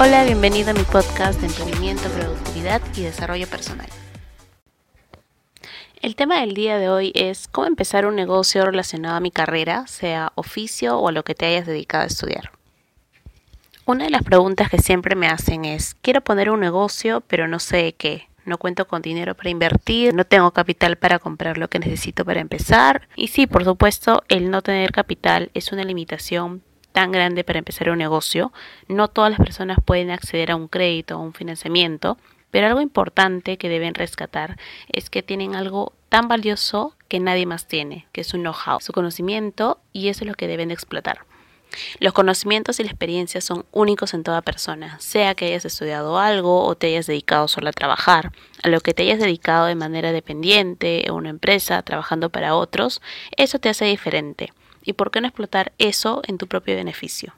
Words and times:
Hola, 0.00 0.22
bienvenido 0.22 0.70
a 0.70 0.74
mi 0.74 0.84
podcast 0.84 1.40
de 1.40 1.48
emprendimiento, 1.48 2.08
productividad 2.10 2.80
y 2.96 3.02
desarrollo 3.02 3.48
personal. 3.48 3.88
El 6.00 6.14
tema 6.14 6.38
del 6.40 6.54
día 6.54 6.78
de 6.78 6.88
hoy 6.88 7.10
es 7.16 7.48
cómo 7.48 7.66
empezar 7.66 8.06
un 8.06 8.14
negocio 8.14 8.64
relacionado 8.64 9.16
a 9.16 9.20
mi 9.20 9.32
carrera, 9.32 9.88
sea 9.88 10.30
oficio 10.36 10.96
o 11.00 11.08
a 11.08 11.12
lo 11.12 11.24
que 11.24 11.34
te 11.34 11.46
hayas 11.46 11.66
dedicado 11.66 12.04
a 12.04 12.06
estudiar. 12.06 12.52
Una 13.86 14.04
de 14.04 14.10
las 14.10 14.22
preguntas 14.22 14.70
que 14.70 14.78
siempre 14.78 15.16
me 15.16 15.26
hacen 15.26 15.64
es, 15.64 15.96
quiero 16.00 16.20
poner 16.20 16.50
un 16.50 16.60
negocio, 16.60 17.20
pero 17.22 17.48
no 17.48 17.58
sé 17.58 17.96
qué. 17.98 18.28
No 18.44 18.56
cuento 18.56 18.86
con 18.86 19.02
dinero 19.02 19.34
para 19.34 19.50
invertir, 19.50 20.14
no 20.14 20.24
tengo 20.24 20.52
capital 20.52 20.94
para 20.94 21.18
comprar 21.18 21.58
lo 21.58 21.66
que 21.66 21.80
necesito 21.80 22.24
para 22.24 22.40
empezar. 22.40 23.08
Y 23.16 23.28
sí, 23.28 23.48
por 23.48 23.64
supuesto, 23.64 24.22
el 24.28 24.52
no 24.52 24.62
tener 24.62 24.92
capital 24.92 25.50
es 25.54 25.72
una 25.72 25.82
limitación 25.82 26.62
tan 26.98 27.12
grande 27.12 27.44
para 27.44 27.60
empezar 27.60 27.90
un 27.90 27.98
negocio, 27.98 28.52
no 28.88 29.06
todas 29.06 29.30
las 29.30 29.38
personas 29.38 29.78
pueden 29.84 30.10
acceder 30.10 30.50
a 30.50 30.56
un 30.56 30.66
crédito 30.66 31.16
o 31.16 31.22
un 31.22 31.32
financiamiento, 31.32 32.18
pero 32.50 32.66
algo 32.66 32.80
importante 32.80 33.56
que 33.56 33.68
deben 33.68 33.94
rescatar 33.94 34.58
es 34.90 35.08
que 35.08 35.22
tienen 35.22 35.54
algo 35.54 35.92
tan 36.08 36.26
valioso 36.26 36.96
que 37.06 37.20
nadie 37.20 37.46
más 37.46 37.68
tiene, 37.68 38.08
que 38.10 38.22
es 38.22 38.26
su 38.26 38.38
know-how, 38.38 38.80
su 38.80 38.92
conocimiento, 38.92 39.78
y 39.92 40.08
eso 40.08 40.24
es 40.24 40.26
lo 40.28 40.34
que 40.34 40.48
deben 40.48 40.72
explotar. 40.72 41.20
Los 42.00 42.14
conocimientos 42.14 42.80
y 42.80 42.82
la 42.82 42.90
experiencia 42.90 43.40
son 43.40 43.64
únicos 43.70 44.12
en 44.12 44.24
toda 44.24 44.42
persona, 44.42 44.98
sea 44.98 45.36
que 45.36 45.44
hayas 45.44 45.66
estudiado 45.66 46.18
algo 46.18 46.64
o 46.64 46.74
te 46.74 46.88
hayas 46.88 47.06
dedicado 47.06 47.46
solo 47.46 47.68
a 47.68 47.72
trabajar, 47.72 48.32
a 48.64 48.68
lo 48.68 48.80
que 48.80 48.92
te 48.92 49.04
hayas 49.04 49.20
dedicado 49.20 49.66
de 49.66 49.76
manera 49.76 50.10
dependiente 50.10 51.06
en 51.06 51.14
una 51.14 51.30
empresa, 51.30 51.80
trabajando 51.82 52.30
para 52.30 52.56
otros, 52.56 53.00
eso 53.36 53.60
te 53.60 53.68
hace 53.68 53.84
diferente 53.84 54.52
y 54.88 54.94
por 54.94 55.10
qué 55.10 55.20
no 55.20 55.28
explotar 55.28 55.74
eso 55.76 56.22
en 56.26 56.38
tu 56.38 56.46
propio 56.46 56.74
beneficio. 56.74 57.34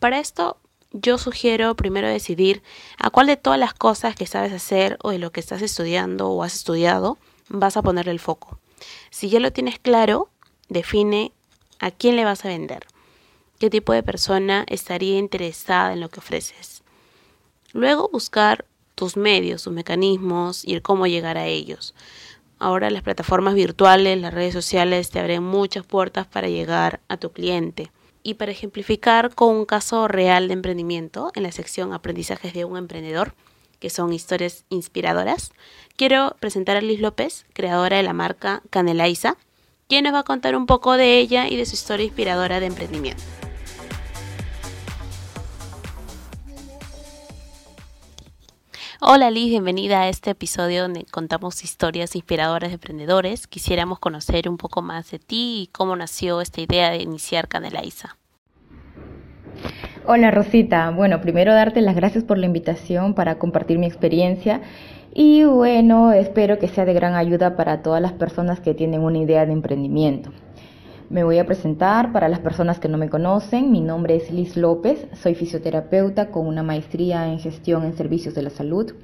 Para 0.00 0.18
esto 0.18 0.58
yo 0.92 1.16
sugiero 1.16 1.74
primero 1.74 2.06
decidir 2.06 2.62
a 2.98 3.08
cuál 3.08 3.26
de 3.26 3.38
todas 3.38 3.58
las 3.58 3.72
cosas 3.72 4.14
que 4.14 4.26
sabes 4.26 4.52
hacer 4.52 4.98
o 5.02 5.10
de 5.10 5.18
lo 5.18 5.32
que 5.32 5.40
estás 5.40 5.62
estudiando 5.62 6.28
o 6.28 6.42
has 6.42 6.54
estudiado 6.54 7.16
vas 7.48 7.78
a 7.78 7.82
ponerle 7.82 8.12
el 8.12 8.20
foco. 8.20 8.58
Si 9.08 9.30
ya 9.30 9.40
lo 9.40 9.50
tienes 9.50 9.78
claro, 9.78 10.28
define 10.68 11.32
a 11.78 11.90
quién 11.90 12.16
le 12.16 12.26
vas 12.26 12.44
a 12.44 12.48
vender, 12.48 12.86
qué 13.58 13.70
tipo 13.70 13.94
de 13.94 14.02
persona 14.02 14.66
estaría 14.68 15.16
interesada 15.16 15.94
en 15.94 16.00
lo 16.00 16.10
que 16.10 16.20
ofreces. 16.20 16.82
Luego 17.72 18.10
buscar 18.12 18.66
tus 18.94 19.16
medios, 19.16 19.62
tus 19.62 19.72
mecanismos 19.72 20.66
y 20.66 20.78
cómo 20.82 21.06
llegar 21.06 21.38
a 21.38 21.46
ellos. 21.46 21.94
Ahora 22.60 22.90
las 22.90 23.02
plataformas 23.02 23.54
virtuales, 23.54 24.20
las 24.20 24.34
redes 24.34 24.52
sociales 24.52 25.08
te 25.08 25.18
abren 25.18 25.42
muchas 25.42 25.86
puertas 25.86 26.26
para 26.26 26.46
llegar 26.46 27.00
a 27.08 27.16
tu 27.16 27.32
cliente. 27.32 27.90
Y 28.22 28.34
para 28.34 28.52
ejemplificar 28.52 29.34
con 29.34 29.56
un 29.56 29.64
caso 29.64 30.08
real 30.08 30.46
de 30.46 30.52
emprendimiento 30.52 31.32
en 31.34 31.44
la 31.44 31.52
sección 31.52 31.94
Aprendizajes 31.94 32.52
de 32.52 32.66
un 32.66 32.76
emprendedor, 32.76 33.34
que 33.78 33.88
son 33.88 34.12
historias 34.12 34.66
inspiradoras, 34.68 35.52
quiero 35.96 36.36
presentar 36.38 36.76
a 36.76 36.82
Liz 36.82 37.00
López, 37.00 37.46
creadora 37.54 37.96
de 37.96 38.02
la 38.02 38.12
marca 38.12 38.62
Canelaiza, 38.68 39.38
quien 39.88 40.04
nos 40.04 40.12
va 40.12 40.18
a 40.18 40.24
contar 40.24 40.54
un 40.54 40.66
poco 40.66 40.98
de 40.98 41.18
ella 41.18 41.48
y 41.48 41.56
de 41.56 41.64
su 41.64 41.76
historia 41.76 42.04
inspiradora 42.04 42.60
de 42.60 42.66
emprendimiento. 42.66 43.22
Hola 49.02 49.30
Liz, 49.30 49.48
bienvenida 49.48 50.02
a 50.02 50.08
este 50.10 50.32
episodio 50.32 50.82
donde 50.82 51.06
contamos 51.10 51.64
historias 51.64 52.14
inspiradoras 52.14 52.68
de 52.68 52.74
emprendedores. 52.74 53.46
Quisiéramos 53.46 53.98
conocer 53.98 54.46
un 54.46 54.58
poco 54.58 54.82
más 54.82 55.10
de 55.10 55.18
ti 55.18 55.62
y 55.62 55.70
cómo 55.72 55.96
nació 55.96 56.42
esta 56.42 56.60
idea 56.60 56.90
de 56.90 56.98
iniciar 56.98 57.48
Canelaiza. 57.48 58.18
Hola 60.04 60.30
Rosita, 60.30 60.90
bueno, 60.90 61.22
primero 61.22 61.54
darte 61.54 61.80
las 61.80 61.96
gracias 61.96 62.24
por 62.24 62.36
la 62.36 62.44
invitación 62.44 63.14
para 63.14 63.38
compartir 63.38 63.78
mi 63.78 63.86
experiencia 63.86 64.60
y 65.14 65.44
bueno, 65.44 66.12
espero 66.12 66.58
que 66.58 66.68
sea 66.68 66.84
de 66.84 66.92
gran 66.92 67.14
ayuda 67.14 67.56
para 67.56 67.80
todas 67.80 68.02
las 68.02 68.12
personas 68.12 68.60
que 68.60 68.74
tienen 68.74 69.00
una 69.00 69.16
idea 69.16 69.46
de 69.46 69.54
emprendimiento. 69.54 70.30
Me 71.10 71.24
voy 71.24 71.38
a 71.38 71.44
presentar 71.44 72.12
para 72.12 72.28
las 72.28 72.38
personas 72.38 72.78
que 72.78 72.88
no 72.88 72.96
me 72.96 73.10
conocen. 73.10 73.72
Mi 73.72 73.80
nombre 73.80 74.14
es 74.14 74.30
Liz 74.30 74.56
López, 74.56 75.08
soy 75.20 75.34
fisioterapeuta 75.34 76.30
con 76.30 76.46
una 76.46 76.62
maestría 76.62 77.26
en 77.26 77.40
gestión 77.40 77.82
en 77.82 77.96
servicios 77.96 78.32
de 78.36 78.42
la 78.42 78.50
salud. 78.50 78.94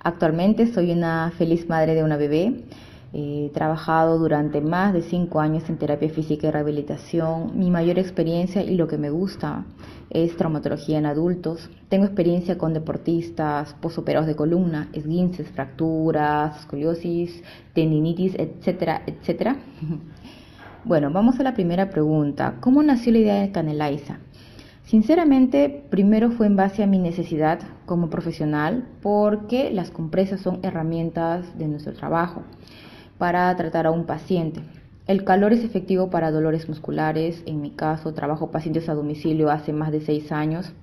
Actualmente 0.00 0.66
soy 0.66 0.90
una 0.90 1.30
feliz 1.38 1.68
madre 1.68 1.94
de 1.94 2.02
una 2.02 2.16
bebé. 2.16 2.64
He 3.12 3.52
trabajado 3.54 4.18
durante 4.18 4.60
más 4.60 4.92
de 4.94 5.02
cinco 5.02 5.38
años 5.38 5.70
en 5.70 5.78
terapia 5.78 6.10
física 6.10 6.48
y 6.48 6.50
rehabilitación. 6.50 7.56
Mi 7.56 7.70
mayor 7.70 8.00
experiencia 8.00 8.60
y 8.60 8.74
lo 8.74 8.88
que 8.88 8.98
me 8.98 9.10
gusta 9.10 9.64
es 10.10 10.36
traumatología 10.36 10.98
en 10.98 11.06
adultos. 11.06 11.70
Tengo 11.88 12.04
experiencia 12.04 12.58
con 12.58 12.74
deportistas, 12.74 13.74
posoperados 13.74 14.26
de 14.26 14.34
columna, 14.34 14.88
esguinces, 14.92 15.48
fracturas, 15.52 16.58
escoliosis, 16.58 17.44
tendinitis, 17.74 18.34
etcétera, 18.36 19.04
etcétera. 19.06 19.56
Bueno, 20.86 21.10
vamos 21.10 21.40
a 21.40 21.42
la 21.42 21.54
primera 21.54 21.88
pregunta. 21.88 22.56
¿Cómo 22.60 22.82
nació 22.82 23.12
la 23.12 23.18
idea 23.20 23.40
de 23.40 23.50
Canelaiza? 23.50 24.18
Sinceramente, 24.82 25.82
primero 25.88 26.30
fue 26.30 26.46
en 26.46 26.56
base 26.56 26.82
a 26.82 26.86
mi 26.86 26.98
necesidad 26.98 27.60
como 27.86 28.10
profesional 28.10 28.84
porque 29.00 29.70
las 29.70 29.90
compresas 29.90 30.42
son 30.42 30.58
herramientas 30.62 31.56
de 31.56 31.68
nuestro 31.68 31.94
trabajo 31.94 32.42
para 33.16 33.56
tratar 33.56 33.86
a 33.86 33.92
un 33.92 34.04
paciente. 34.04 34.60
El 35.06 35.24
calor 35.24 35.54
es 35.54 35.64
efectivo 35.64 36.10
para 36.10 36.30
dolores 36.30 36.68
musculares. 36.68 37.42
En 37.46 37.62
mi 37.62 37.70
caso, 37.70 38.12
trabajo 38.12 38.50
pacientes 38.50 38.90
a 38.90 38.94
domicilio 38.94 39.50
hace 39.50 39.72
más 39.72 39.90
de 39.90 40.02
seis 40.02 40.32
años, 40.32 40.74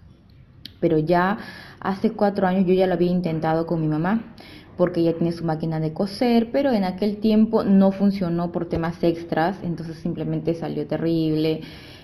pero 0.80 0.98
ya 0.98 1.38
hace 1.80 2.10
cuatro 2.14 2.48
años 2.48 2.66
yo 2.66 2.74
ya 2.74 2.88
lo 2.88 2.94
había 2.94 3.12
intentado 3.12 3.68
con 3.68 3.80
mi 3.80 3.88
mamá 3.88 4.34
porque 4.78 5.02
ella 5.02 5.14
tiene 5.14 5.32
su 5.32 5.44
máquina 5.46 5.80
de 5.80 5.94
coser, 5.94 6.52
pero 6.52 6.72
en 6.72 6.84
aquel 6.84 7.18
tiempo 7.18 7.64
no 7.64 7.92
funcionó 7.92 8.52
por 8.52 8.68
temas 8.68 9.04
extras, 9.04 9.58
entonces 9.64 9.98
simplemente 9.98 10.54
salió 10.54 10.88
terrible. 10.88 11.62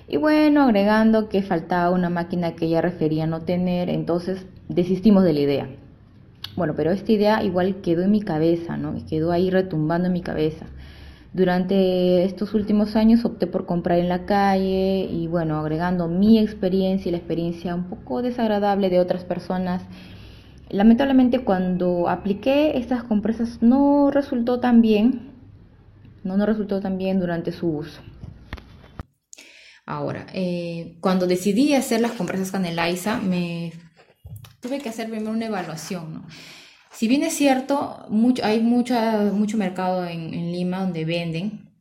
Y 0.08 0.18
bueno, 0.18 0.64
agregando 0.64 1.30
que 1.30 1.42
faltaba 1.42 1.90
una 1.90 2.10
máquina 2.10 2.56
que 2.56 2.66
ella 2.66 2.82
refería 2.82 3.28
no 3.28 3.42
tener, 3.42 3.90
entonces 3.90 4.46
desistimos 4.70 5.24
de 5.24 5.34
la 5.34 5.40
idea. 5.40 5.70
Bueno, 6.56 6.74
pero 6.76 6.92
esta 6.92 7.12
idea 7.12 7.44
igual 7.44 7.82
quedó 7.82 8.04
en 8.04 8.12
mi 8.12 8.22
cabeza, 8.22 8.78
¿no? 8.78 8.96
Quedó 9.08 9.32
ahí 9.32 9.50
retumbando 9.50 10.08
en 10.08 10.14
mi 10.14 10.22
cabeza. 10.22 10.66
Durante 11.34 12.24
estos 12.24 12.54
últimos 12.54 12.96
años 12.96 13.26
opté 13.26 13.48
por 13.48 13.66
comprar 13.66 14.00
en 14.00 14.10
la 14.10 14.26
calle 14.26 15.08
y 15.12 15.28
bueno, 15.28 15.60
agregando 15.60 16.08
mi 16.08 16.40
experiencia 16.40 17.10
y 17.10 17.12
la 17.12 17.18
experiencia 17.18 17.76
un 17.76 17.84
poco 17.84 18.22
desagradable 18.22 18.90
de 18.90 19.00
otras 19.00 19.24
personas, 19.24 19.84
Lamentablemente 20.70 21.40
cuando 21.40 22.10
apliqué 22.10 22.78
estas 22.78 23.04
compresas 23.04 23.62
no 23.62 24.12
resultó 24.12 24.60
tan 24.60 24.82
bien, 24.82 25.32
no, 26.24 26.36
no 26.38 26.46
resultó 26.46 26.82
tan 26.82 26.98
bien 26.98 27.20
durante 27.20 27.52
su 27.52 27.70
uso. 27.70 28.02
Ahora, 29.86 30.28
eh, 30.34 30.98
cuando 31.00 31.28
decidí 31.28 31.74
hacer 31.74 32.02
las 32.02 32.12
compresas 32.12 32.52
con 32.52 32.66
el 32.66 32.78
AISA, 32.78 33.22
me 33.22 33.72
tuve 34.60 34.80
que 34.80 34.90
hacer 34.90 35.10
primero 35.10 35.32
una 35.32 35.46
evaluación. 35.46 36.26
Si 36.92 37.08
bien 37.08 37.24
es 37.24 37.34
cierto, 37.34 38.06
hay 38.44 38.60
mucha, 38.60 39.32
mucho 39.32 39.58
mercado 39.58 40.06
en 40.06 40.52
Lima 40.52 40.82
donde 40.82 41.06
venden, 41.06 41.72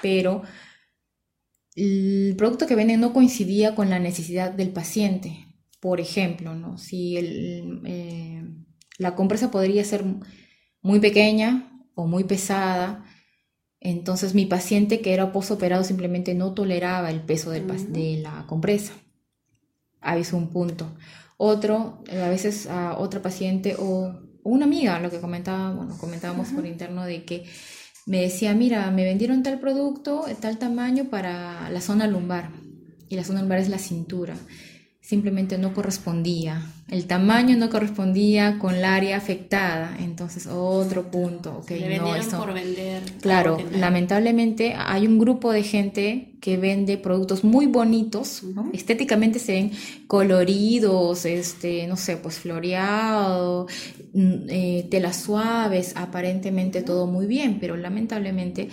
pero 0.00 0.42
el 1.74 2.34
producto 2.36 2.66
que 2.66 2.76
venden 2.76 3.00
no 3.00 3.12
coincidía 3.12 3.74
con 3.74 3.90
la 3.90 3.98
necesidad 3.98 4.52
del 4.52 4.70
paciente. 4.70 5.49
Por 5.80 5.98
ejemplo, 5.98 6.54
¿no? 6.54 6.76
si 6.76 7.16
eh, 7.16 8.44
la 8.98 9.14
compresa 9.14 9.50
podría 9.50 9.82
ser 9.82 10.04
muy 10.82 11.00
pequeña 11.00 11.86
o 11.94 12.06
muy 12.06 12.24
pesada, 12.24 13.06
entonces 13.80 14.34
mi 14.34 14.44
paciente 14.44 15.00
que 15.00 15.14
era 15.14 15.32
postoperado 15.32 15.82
simplemente 15.82 16.34
no 16.34 16.52
toleraba 16.52 17.10
el 17.10 17.22
peso 17.22 17.50
de 17.50 18.18
la 18.22 18.44
compresa. 18.46 18.92
Ahí 20.02 20.20
es 20.20 20.34
un 20.34 20.48
punto. 20.48 20.86
Otro, 21.38 22.04
a 22.10 22.28
veces 22.28 22.66
a 22.66 22.98
otra 22.98 23.22
paciente 23.22 23.74
o, 23.78 24.20
una 24.42 24.66
amiga, 24.66 25.00
lo 25.00 25.10
que 25.10 25.20
comentaba, 25.20 25.74
bueno, 25.74 25.96
comentábamos 25.98 26.48
por 26.48 26.66
interno 26.66 27.04
de 27.04 27.24
que 27.24 27.44
me 28.06 28.20
decía, 28.20 28.54
mira, 28.54 28.90
me 28.90 29.04
vendieron 29.04 29.42
tal 29.42 29.60
producto, 29.60 30.24
tal 30.40 30.58
tamaño 30.58 31.08
para 31.08 31.70
la 31.70 31.80
zona 31.80 32.06
lumbar. 32.06 32.50
Y 33.08 33.16
la 33.16 33.24
zona 33.24 33.40
lumbar 33.40 33.58
es 33.58 33.70
la 33.70 33.78
cintura 33.78 34.36
simplemente 35.10 35.58
no 35.58 35.74
correspondía. 35.74 36.62
El 36.88 37.06
tamaño 37.06 37.56
no 37.56 37.68
correspondía 37.68 38.60
con 38.60 38.76
el 38.76 38.84
área 38.84 39.16
afectada. 39.16 39.96
Entonces, 39.98 40.46
otro 40.46 41.10
punto. 41.10 41.62
Okay, 41.64 41.98
no, 41.98 42.38
por 42.38 42.54
vender. 42.54 43.02
Claro, 43.20 43.58
lamentablemente 43.72 44.74
hay 44.76 45.08
un 45.08 45.18
grupo 45.18 45.50
de 45.50 45.64
gente 45.64 46.34
que 46.40 46.58
vende 46.58 46.96
productos 46.96 47.42
muy 47.42 47.66
bonitos, 47.66 48.42
estéticamente 48.72 49.40
se 49.40 49.52
ven 49.52 49.72
coloridos, 50.06 51.24
este, 51.26 51.88
no 51.88 51.96
sé, 51.96 52.16
pues 52.16 52.38
floreado, 52.38 53.66
mm, 54.14 54.34
eh, 54.48 54.86
telas 54.90 55.16
suaves, 55.16 55.92
aparentemente 55.96 56.82
todo 56.82 57.06
muy 57.06 57.26
bien, 57.26 57.58
pero 57.60 57.76
lamentablemente 57.76 58.68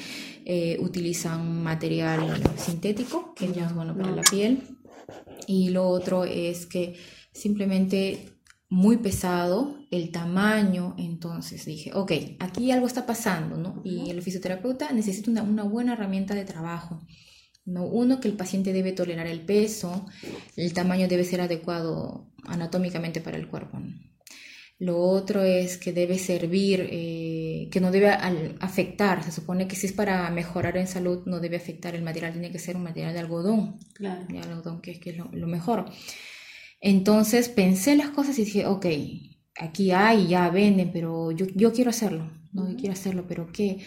eh, 0.46 0.78
utilizan 0.80 1.62
material 1.64 2.42
sintético, 2.58 3.34
que 3.36 3.48
no 3.50 3.66
es 3.66 3.74
bueno 3.74 3.98
para 3.98 4.12
la 4.12 4.22
piel 4.22 4.77
y 5.48 5.70
lo 5.70 5.88
otro 5.88 6.26
es 6.26 6.68
que 6.68 6.96
simplemente 7.34 8.38
muy 8.70 8.98
pesado, 8.98 9.78
el 9.92 10.12
tamaño, 10.12 10.94
entonces 10.98 11.66
dije, 11.66 11.92
ok, 11.94 12.12
aquí 12.40 12.72
algo 12.72 12.86
está 12.86 13.06
pasando, 13.06 13.58
¿no? 13.58 13.82
Y 13.86 14.10
el 14.10 14.22
fisioterapeuta 14.22 14.92
necesita 14.92 15.32
una, 15.32 15.44
una 15.44 15.64
buena 15.64 15.94
herramienta 15.94 16.36
de 16.36 16.44
trabajo. 16.44 17.02
¿no? 17.68 17.86
Uno, 17.86 18.20
que 18.20 18.30
el 18.30 18.36
paciente 18.36 18.74
debe 18.74 18.94
tolerar 18.94 19.28
el 19.28 19.42
peso, 19.42 20.06
el 20.56 20.74
tamaño 20.74 21.08
debe 21.08 21.26
ser 21.26 21.42
adecuado 21.42 22.32
anatómicamente 22.46 23.22
para 23.22 23.38
el 23.38 23.48
cuerpo. 23.50 23.80
Lo 24.80 25.00
otro 25.00 25.44
es 25.44 25.78
que 25.78 25.92
debe 25.92 26.20
servir, 26.20 26.88
eh, 26.92 27.68
que 27.72 27.82
no 27.82 27.90
debe 27.92 28.10
afectar. 28.10 29.24
Se 29.24 29.32
supone 29.32 29.68
que 29.68 29.76
si 29.76 29.88
es 29.88 29.94
para 29.94 30.30
mejorar 30.30 30.78
en 30.78 30.88
salud, 30.88 31.24
no 31.26 31.40
debe 31.40 31.58
afectar 31.58 31.96
el 31.96 32.04
material, 32.04 32.34
tiene 32.34 32.52
que 32.52 32.60
ser 32.60 32.76
un 32.76 32.84
material 32.84 33.14
de 33.14 33.20
algodón. 33.20 33.80
Claro. 33.94 34.26
De 34.30 34.38
algodón, 34.38 34.82
que 34.82 34.92
es, 34.92 35.00
que 35.00 35.12
es 35.12 35.18
lo, 35.18 35.48
mejor. 35.48 35.86
Entonces 36.80 37.50
pensé 37.50 37.96
las 37.96 38.10
cosas 38.10 38.38
y 38.38 38.46
dije, 38.46 38.68
ok, 38.68 38.86
aquí 39.60 39.92
hay, 39.92 40.28
ya 40.28 40.50
venden, 40.50 40.92
pero 40.94 41.32
yo, 41.32 41.48
yo 41.56 41.74
quiero 41.74 41.90
hacerlo, 41.90 42.32
¿no? 42.54 42.70
Yo 42.70 42.78
quiero 42.78 42.94
hacerlo, 42.94 43.26
pero 43.28 43.52
¿qué? 43.52 43.80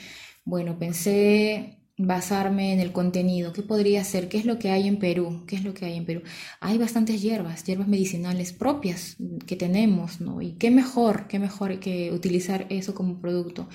Bueno, 0.44 0.76
pensé 0.76 1.79
basarme 2.02 2.72
en 2.72 2.80
el 2.80 2.92
contenido, 2.92 3.52
qué 3.52 3.62
podría 3.62 4.02
ser, 4.04 4.28
qué 4.28 4.38
es 4.38 4.46
lo 4.46 4.58
que 4.58 4.70
hay 4.70 4.88
en 4.88 4.98
Perú, 4.98 5.44
qué 5.46 5.56
es 5.56 5.64
lo 5.64 5.74
que 5.74 5.84
hay 5.84 5.96
en 5.96 6.06
Perú. 6.06 6.22
Hay 6.60 6.78
bastantes 6.78 7.20
hierbas, 7.20 7.64
hierbas 7.64 7.88
medicinales 7.88 8.52
propias 8.52 9.16
que 9.46 9.56
tenemos, 9.56 10.20
¿no? 10.20 10.40
Y 10.40 10.52
qué 10.54 10.70
mejor, 10.70 11.26
qué 11.28 11.38
mejor 11.38 11.78
que 11.78 12.10
utilizar 12.12 12.66
eso 12.70 12.94
como 12.94 13.20
producto. 13.20 13.68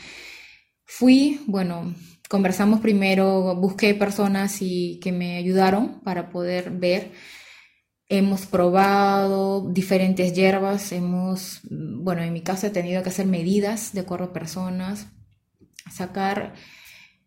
Fui, 0.86 1.42
bueno, 1.46 1.94
conversamos 2.30 2.80
primero, 2.80 3.56
busqué 3.56 3.94
personas 3.94 4.58
y 4.62 5.00
que 5.02 5.12
me 5.12 5.38
ayudaron 5.38 6.02
para 6.02 6.30
poder 6.30 6.72
ver. 6.72 7.12
Hemos 8.08 8.46
probado 8.46 9.70
diferentes 9.72 10.34
hierbas, 10.34 10.92
hemos, 10.92 11.62
bueno, 11.70 12.22
en 12.22 12.34
mi 12.34 12.42
caso 12.42 12.68
he 12.68 12.72
tenido 12.72 13.04
que 13.04 13.10
hacer 13.10 13.26
medidas 13.26 13.94
de 13.94 14.02
acuerdo 14.02 14.26
a 14.26 14.34
personas, 14.34 15.08
sacar 15.92 16.54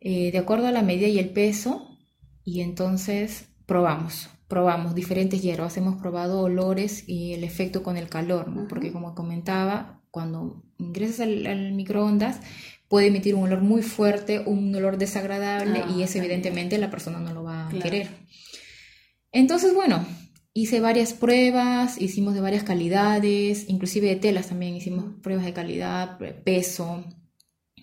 eh, 0.00 0.30
de 0.30 0.38
acuerdo 0.38 0.66
a 0.66 0.72
la 0.72 0.82
medida 0.82 1.08
y 1.08 1.18
el 1.18 1.30
peso 1.30 1.98
y 2.44 2.60
entonces 2.60 3.48
probamos, 3.66 4.30
probamos 4.48 4.94
diferentes 4.94 5.42
hierbas, 5.42 5.76
hemos 5.76 6.00
probado 6.00 6.40
olores 6.40 7.06
y 7.08 7.34
el 7.34 7.44
efecto 7.44 7.82
con 7.82 7.96
el 7.96 8.08
calor, 8.08 8.50
porque 8.68 8.92
como 8.92 9.14
comentaba, 9.14 10.02
cuando 10.10 10.64
ingresas 10.78 11.20
al, 11.20 11.72
microondas 11.72 12.40
puede 12.88 13.08
emitir 13.08 13.34
un 13.34 13.44
olor 13.44 13.60
muy 13.60 13.82
fuerte, 13.82 14.40
un 14.40 14.74
olor 14.74 14.96
desagradable 14.96 15.84
y 15.94 16.00
ah, 16.00 16.04
eso 16.04 16.18
evidentemente 16.18 16.78
la 16.78 16.90
persona 16.90 17.20
no 17.20 17.34
lo 17.34 17.44
va 17.44 17.68
a 17.68 17.70
querer. 17.70 18.08
Entonces, 19.30 19.74
bueno, 19.74 20.06
hice 20.54 20.80
varias 20.80 21.12
pruebas, 21.12 22.00
hicimos 22.00 22.32
de 22.34 22.40
varias 22.40 22.64
calidades, 22.64 23.68
inclusive 23.68 24.08
de 24.08 24.16
telas 24.16 24.48
también 24.48 24.74
hicimos 24.74 25.04
pruebas 25.22 25.44
de 25.44 25.52
calidad, 25.52 26.18
peso, 26.44 27.04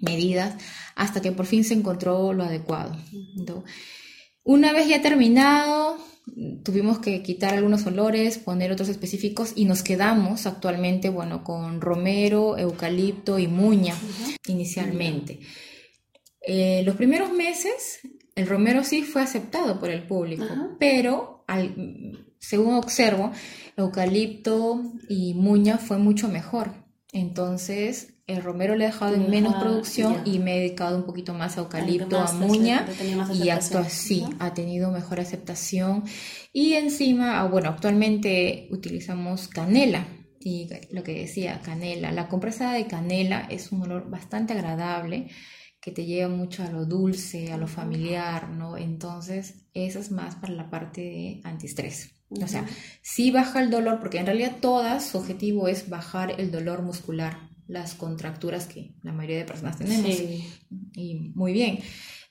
medidas 0.02 0.56
hasta 0.96 1.22
que 1.22 1.32
por 1.32 1.46
fin 1.46 1.64
se 1.64 1.74
encontró 1.74 2.34
lo 2.34 2.44
adecuado. 2.44 2.98
una 4.44 4.72
vez 4.74 4.88
ya 4.88 5.02
terminado, 5.02 5.98
tuvimos 6.64 7.00
que 7.00 7.22
quitar 7.22 7.54
algunos 7.54 7.86
olores, 7.86 8.38
poner 8.38 8.72
otros 8.72 8.90
específicos 8.90 9.54
y 9.56 9.66
nos 9.66 9.84
quedamos 9.84 10.46
actualmente, 10.46 11.10
bueno, 11.10 11.44
con 11.44 11.82
romero, 11.82 12.58
eucalipto 12.58 13.40
y 13.40 13.48
muña 13.48 13.96
inicialmente. 14.48 15.40
Eh, 16.42 16.84
los 16.86 16.96
primeros 16.96 17.32
meses, 17.32 18.00
el 18.36 18.48
romero 18.48 18.84
sí 18.84 19.04
fue 19.04 19.22
aceptado 19.22 19.80
por 19.80 19.90
el 19.90 20.06
público, 20.08 20.46
pero 20.80 21.44
según 22.40 22.76
observo, 22.76 23.32
eucalipto 23.78 24.84
y 25.10 25.34
muña 25.34 25.78
fue 25.78 25.98
mucho 25.98 26.28
mejor. 26.28 26.85
Entonces, 27.16 28.16
el 28.28 28.44
romero 28.44 28.76
le 28.76 28.84
he 28.84 28.88
dejado 28.88 29.16
en 29.16 29.30
menos 29.30 29.56
producción 29.56 30.18
y 30.26 30.40
me 30.40 30.58
he 30.58 30.60
dedicado 30.60 30.98
un 30.98 31.06
poquito 31.06 31.34
más 31.34 31.58
a 31.58 31.62
eucalipto, 31.62 32.20
a 32.20 32.34
muña 32.34 32.86
y 33.34 33.48
actúa 33.48 33.82
así, 33.82 34.26
ha 34.40 34.54
tenido 34.54 34.92
mejor 34.92 35.22
aceptación. 35.22 36.04
Y 36.52 36.74
encima, 36.74 37.40
ah, 37.40 37.48
bueno, 37.48 37.70
actualmente 37.70 38.68
utilizamos 38.70 39.48
canela 39.48 40.06
y 40.42 40.68
lo 40.92 41.04
que 41.04 41.14
decía, 41.14 41.62
canela. 41.62 42.12
La 42.12 42.28
compresa 42.28 42.74
de 42.74 42.86
canela 42.86 43.48
es 43.50 43.72
un 43.72 43.84
olor 43.84 44.10
bastante 44.10 44.52
agradable 44.52 45.30
que 45.80 45.92
te 45.92 46.06
lleva 46.06 46.28
mucho 46.28 46.64
a 46.64 46.70
lo 46.70 46.86
dulce, 46.86 47.54
a 47.54 47.58
lo 47.58 47.68
familiar, 47.68 48.50
¿no? 48.50 48.76
Entonces, 48.76 49.70
eso 49.74 50.00
es 50.00 50.12
más 50.12 50.36
para 50.36 50.52
la 50.52 50.70
parte 50.70 51.00
de 51.00 51.42
antiestrés. 51.46 52.15
O 52.30 52.48
sea, 52.48 52.66
sí 53.02 53.32
baja 53.32 53.62
el 53.62 53.70
dolor, 53.70 54.00
porque 54.00 54.20
en 54.20 54.26
realidad 54.26 54.58
todas 54.60 55.08
su 55.08 55.18
objetivo 55.18 55.68
es 55.68 55.90
bajar 55.90 56.40
el 56.40 56.52
dolor 56.52 56.82
muscular, 56.82 57.38
las 57.68 57.94
contracturas 57.94 58.66
que 58.68 58.96
la 59.04 59.14
mayoría 59.14 59.38
de 59.38 59.46
personas 59.46 59.78
tenemos. 59.78 60.20
Y 60.96 61.32
muy 61.36 61.54
bien. 61.54 61.80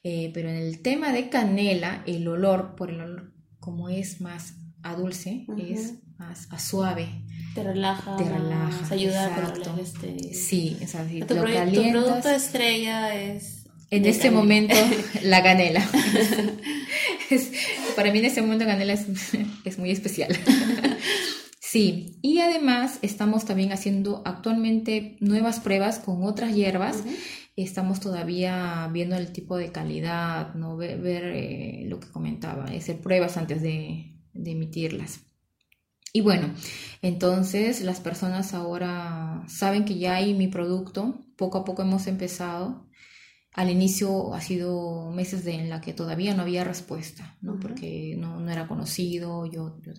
Eh, 0.03 0.31
pero 0.35 0.51
en 0.51 0.57
el 0.57 0.83
tema 0.83 1.13
de 1.13 1.31
canela, 1.31 2.03
el 2.07 2.29
olor, 2.29 2.75
por 2.77 2.91
el 2.91 3.01
olor, 3.01 3.33
como 3.59 3.89
es 3.89 4.21
más 4.21 4.55
a 4.83 4.95
dulce, 4.95 5.47
es 5.57 5.95
más 6.19 6.47
a 6.51 6.59
suave. 6.59 7.09
Te 7.55 7.63
relaja. 7.63 8.17
Te 8.17 8.25
relaja. 8.25 8.95
ayuda 8.95 9.35
a 9.35 9.81
este... 9.81 10.35
Sí, 10.35 10.77
o 10.83 10.87
sea, 10.87 11.09
si 11.09 11.21
tu, 11.21 11.35
lo 11.35 11.45
tu 11.45 11.91
producto 11.91 12.29
estrella 12.29 13.15
es... 13.15 13.65
En 13.91 14.05
este 14.07 14.31
momento, 14.31 14.75
la 15.23 15.43
canela. 15.43 15.81
para 17.97 18.13
mí 18.13 18.19
en 18.19 18.25
este 18.25 18.43
momento 18.43 18.65
canela 18.65 18.93
es, 18.93 19.07
es 19.65 19.79
muy 19.79 19.91
especial. 19.91 20.37
Sí, 21.75 22.21
y 22.23 22.39
además 22.39 23.01
estamos 23.03 23.47
también 23.47 23.73
haciendo 23.73 24.23
actualmente 24.25 25.17
nuevas 25.19 25.59
pruebas 25.59 25.99
con 25.99 26.23
otras 26.23 26.55
hierbas. 26.55 27.03
Estamos 27.57 27.99
todavía 27.99 28.89
viendo 28.93 29.17
el 29.17 29.33
tipo 29.33 29.57
de 29.57 29.73
calidad, 29.73 30.55
¿no? 30.55 30.77
ver, 30.77 31.25
eh, 31.35 31.83
lo 31.89 31.99
que 31.99 32.07
comentaba, 32.13 32.67
hacer 32.67 33.01
pruebas 33.01 33.37
antes 33.37 33.61
de, 33.61 34.15
emitirlas. 34.35 35.23
Y 36.13 36.21
bueno, 36.21 36.47
entonces 37.03 37.81
las 37.81 37.99
personas 37.99 38.55
ahora 38.55 39.43
saben 39.49 39.85
que 39.85 39.99
ya 39.99 40.15
hay 40.15 40.33
mi 40.33 40.47
producto, 40.47 41.19
poco 41.37 41.59
a 41.59 41.65
poco 41.65 41.83
hemos 41.83 42.07
empezado. 42.07 42.87
Al 43.55 43.71
inicio 43.71 44.35
ha 44.35 44.41
sido 44.41 45.13
meses 45.13 45.45
de, 45.45 45.55
en 45.55 45.71
la 45.71 45.81
que 45.81 45.93
todavía 45.93 46.35
no 46.35 46.43
había 46.43 46.65
respuesta, 46.65 47.37
¿no? 47.41 47.59
porque 47.61 48.17
no, 48.19 48.41
no, 48.41 48.51
era 48.51 48.67
conocido. 48.67 49.47
Yo, 49.47 49.79
yo 49.81 49.93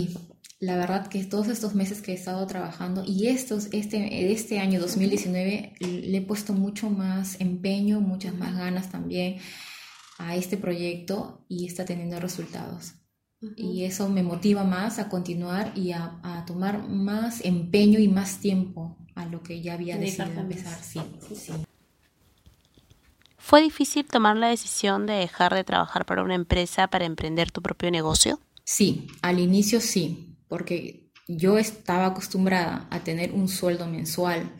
la 0.59 0.77
verdad 0.77 1.07
que 1.07 1.23
todos 1.23 1.47
estos 1.47 1.75
meses 1.75 2.01
que 2.01 2.11
he 2.11 2.15
estado 2.15 2.45
trabajando 2.47 3.03
y 3.05 3.27
estos, 3.27 3.67
este, 3.71 4.31
este 4.31 4.59
año 4.59 4.79
2019 4.79 5.73
le 5.79 6.17
he 6.17 6.21
puesto 6.21 6.53
mucho 6.53 6.89
más 6.89 7.39
empeño, 7.39 8.01
muchas 8.01 8.35
más 8.35 8.57
ganas 8.57 8.89
también 8.89 9.37
a 10.17 10.35
este 10.35 10.57
proyecto 10.57 11.45
y 11.49 11.65
está 11.65 11.85
teniendo 11.85 12.19
resultados. 12.19 12.93
Y 13.57 13.83
eso 13.83 14.09
me 14.09 14.23
motiva 14.23 14.63
más 14.63 14.97
a 14.97 15.07
continuar 15.07 15.71
y 15.77 15.91
a, 15.91 16.43
tomar 16.47 16.87
más 16.87 17.45
empeño 17.45 17.99
y 17.99 18.07
más 18.07 18.39
tiempo 18.39 18.97
a 19.13 19.25
lo 19.25 19.43
que 19.43 19.61
ya 19.61 19.73
había 19.73 19.97
decidido 19.97 20.41
empezar. 20.41 20.79
Sí, 20.81 20.99
sí. 21.35 21.53
¿Fue 23.45 23.61
difícil 23.61 24.07
tomar 24.07 24.37
la 24.37 24.47
decisión 24.47 25.05
de 25.05 25.13
dejar 25.13 25.53
de 25.53 25.63
trabajar 25.63 26.07
para 26.07 26.23
una 26.23 26.33
empresa 26.33 26.87
para 26.87 27.05
emprender 27.05 27.51
tu 27.51 27.61
propio 27.61 27.91
negocio? 27.91 28.39
Sí, 28.63 29.05
al 29.21 29.39
inicio 29.39 29.81
sí, 29.81 30.35
porque 30.47 31.11
yo 31.27 31.59
estaba 31.59 32.07
acostumbrada 32.07 32.87
a 32.89 33.03
tener 33.03 33.33
un 33.33 33.47
sueldo 33.47 33.85
mensual, 33.85 34.51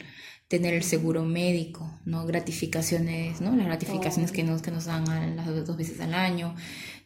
tener 0.47 0.75
el 0.75 0.83
seguro 0.83 1.23
médico, 1.23 1.99
¿no? 2.05 2.27
Gratificaciones, 2.27 3.41
¿no? 3.41 3.55
Las 3.55 3.65
gratificaciones 3.65 4.31
que 4.31 4.43
nos, 4.43 4.61
que 4.61 4.69
nos 4.69 4.85
dan 4.85 5.35
las 5.35 5.47
dos 5.65 5.75
veces 5.75 5.99
al 5.99 6.13
año. 6.13 6.53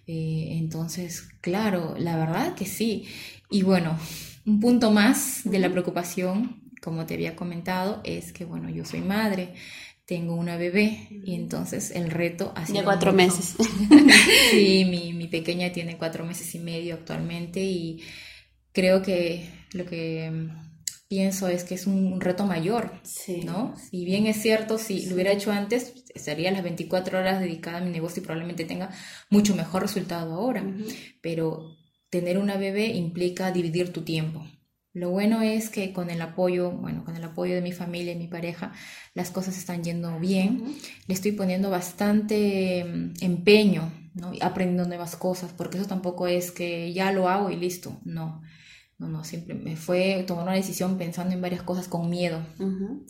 Eh, 0.06 0.58
entonces, 0.58 1.30
claro, 1.40 1.96
la 1.98 2.18
verdad 2.18 2.56
que 2.56 2.66
sí. 2.66 3.08
Y 3.50 3.64
bueno, 3.64 3.98
un 4.46 4.60
punto 4.60 4.92
más 4.92 5.44
de 5.46 5.60
la 5.60 5.72
preocupación, 5.72 6.62
como 6.82 7.06
te 7.06 7.14
había 7.14 7.38
comentado, 7.38 8.02
es 8.04 8.34
que, 8.34 8.44
bueno, 8.44 8.70
yo 8.70 8.84
soy 8.84 9.00
madre, 9.00 9.54
tengo 10.10 10.34
una 10.34 10.58
bebé 10.58 11.08
y 11.24 11.36
entonces 11.36 11.92
el 11.92 12.10
reto 12.10 12.52
ha 12.56 12.66
sido... 12.66 12.80
De 12.80 12.84
cuatro 12.84 13.14
meses. 13.14 13.56
sí, 14.50 14.84
mi, 14.90 15.14
mi 15.14 15.28
pequeña 15.28 15.72
tiene 15.72 15.98
cuatro 15.98 16.26
meses 16.26 16.56
y 16.56 16.58
medio 16.58 16.96
actualmente 16.96 17.62
y 17.62 18.02
creo 18.72 19.04
que 19.04 19.48
lo 19.74 19.86
que 19.86 20.32
mm, 20.32 20.50
pienso 21.08 21.48
es 21.48 21.64
que 21.64 21.76
es 21.76 21.86
un 21.86 22.20
reto 22.20 22.48
mayor, 22.48 22.92
¿no? 23.46 23.76
Si 23.78 24.04
bien 24.04 24.26
es 24.26 24.42
cierto, 24.42 24.80
si 24.80 25.06
lo 25.06 25.14
hubiera 25.14 25.32
hecho 25.32 25.52
antes, 25.52 25.94
estaría 26.16 26.50
las 26.50 26.64
24 26.64 27.20
horas 27.20 27.40
dedicada 27.40 27.78
a 27.78 27.82
mi 27.82 27.92
negocio 27.92 28.24
y 28.24 28.26
probablemente 28.26 28.66
tenga 28.66 28.90
mucho 29.30 29.56
mejor 29.56 29.84
resultado 29.84 30.34
ahora, 30.34 30.66
pero 31.22 31.78
tener 32.10 32.40
una 32.40 32.58
bebé 32.58 32.88
implica 32.88 33.52
dividir 33.52 33.94
tu 33.94 34.02
tiempo. 34.02 34.44
Lo 34.94 35.12
bueno 35.12 35.42
es 35.42 35.70
que 35.70 35.94
con 35.94 36.10
el 36.10 36.22
apoyo, 36.22 36.72
bueno, 36.72 37.04
con 37.06 37.16
el 37.16 37.24
apoyo 37.24 37.56
de 37.56 37.62
mi 37.62 37.72
familia 37.72 38.14
y 38.14 38.18
mi 38.18 38.28
pareja, 38.28 38.74
las 39.14 39.30
cosas 39.32 39.58
están 39.58 39.84
yendo 39.84 40.20
bien. 40.20 40.76
Le 41.08 41.14
estoy 41.14 41.32
poniendo 41.34 41.70
bastante 41.70 42.84
mm, 42.84 43.14
empeño, 43.22 43.92
¿no? 44.16 44.32
aprendiendo 44.42 44.88
nuevas 44.88 45.16
cosas, 45.16 45.54
porque 45.54 45.78
eso 45.78 45.88
tampoco 45.88 46.28
es 46.28 46.52
que 46.52 46.92
ya 46.94 47.12
lo 47.12 47.30
hago 47.30 47.52
y 47.52 47.56
listo, 47.56 48.00
no 48.04 48.42
No, 49.00 49.08
no, 49.08 49.24
siempre 49.24 49.56
me 49.56 49.78
fue 49.78 50.26
tomar 50.28 50.44
una 50.44 50.56
decisión 50.56 50.98
pensando 50.98 51.34
en 51.34 51.42
varias 51.42 51.64
cosas 51.64 51.88
con 51.88 52.10
miedo, 52.10 52.42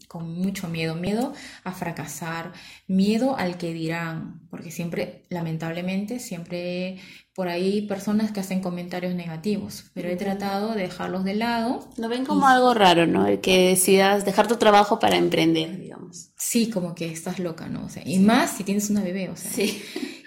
con 0.07 0.31
mucho 0.31 0.67
miedo, 0.69 0.93
miedo 0.93 1.33
a 1.63 1.71
fracasar, 1.71 2.53
miedo 2.87 3.35
al 3.35 3.57
que 3.57 3.73
dirán, 3.73 4.39
porque 4.51 4.69
siempre, 4.69 5.23
lamentablemente, 5.29 6.19
siempre 6.19 6.99
por 7.33 7.47
ahí 7.47 7.81
personas 7.87 8.31
que 8.31 8.39
hacen 8.39 8.61
comentarios 8.61 9.15
negativos, 9.15 9.85
pero 9.95 10.09
he 10.09 10.15
tratado 10.15 10.75
de 10.75 10.83
dejarlos 10.83 11.23
de 11.23 11.33
lado. 11.33 11.89
Lo 11.97 12.07
ven 12.07 12.23
como 12.23 12.47
algo 12.47 12.75
raro, 12.75 13.07
¿no? 13.07 13.25
El 13.25 13.39
que 13.41 13.69
decidas 13.69 14.25
dejar 14.25 14.47
tu 14.47 14.57
trabajo 14.57 14.99
para 14.99 15.17
emprender, 15.17 15.79
digamos. 15.79 16.29
Sí, 16.37 16.69
como 16.69 16.93
que 16.93 17.11
estás 17.11 17.39
loca, 17.39 17.67
¿no? 17.67 17.85
O 17.85 17.89
sea, 17.89 18.03
y 18.05 18.19
más 18.19 18.51
si 18.51 18.63
tienes 18.63 18.91
una 18.91 19.01
bebé, 19.01 19.29
o 19.29 19.35
sea. 19.35 19.49
Sí. 19.49 19.81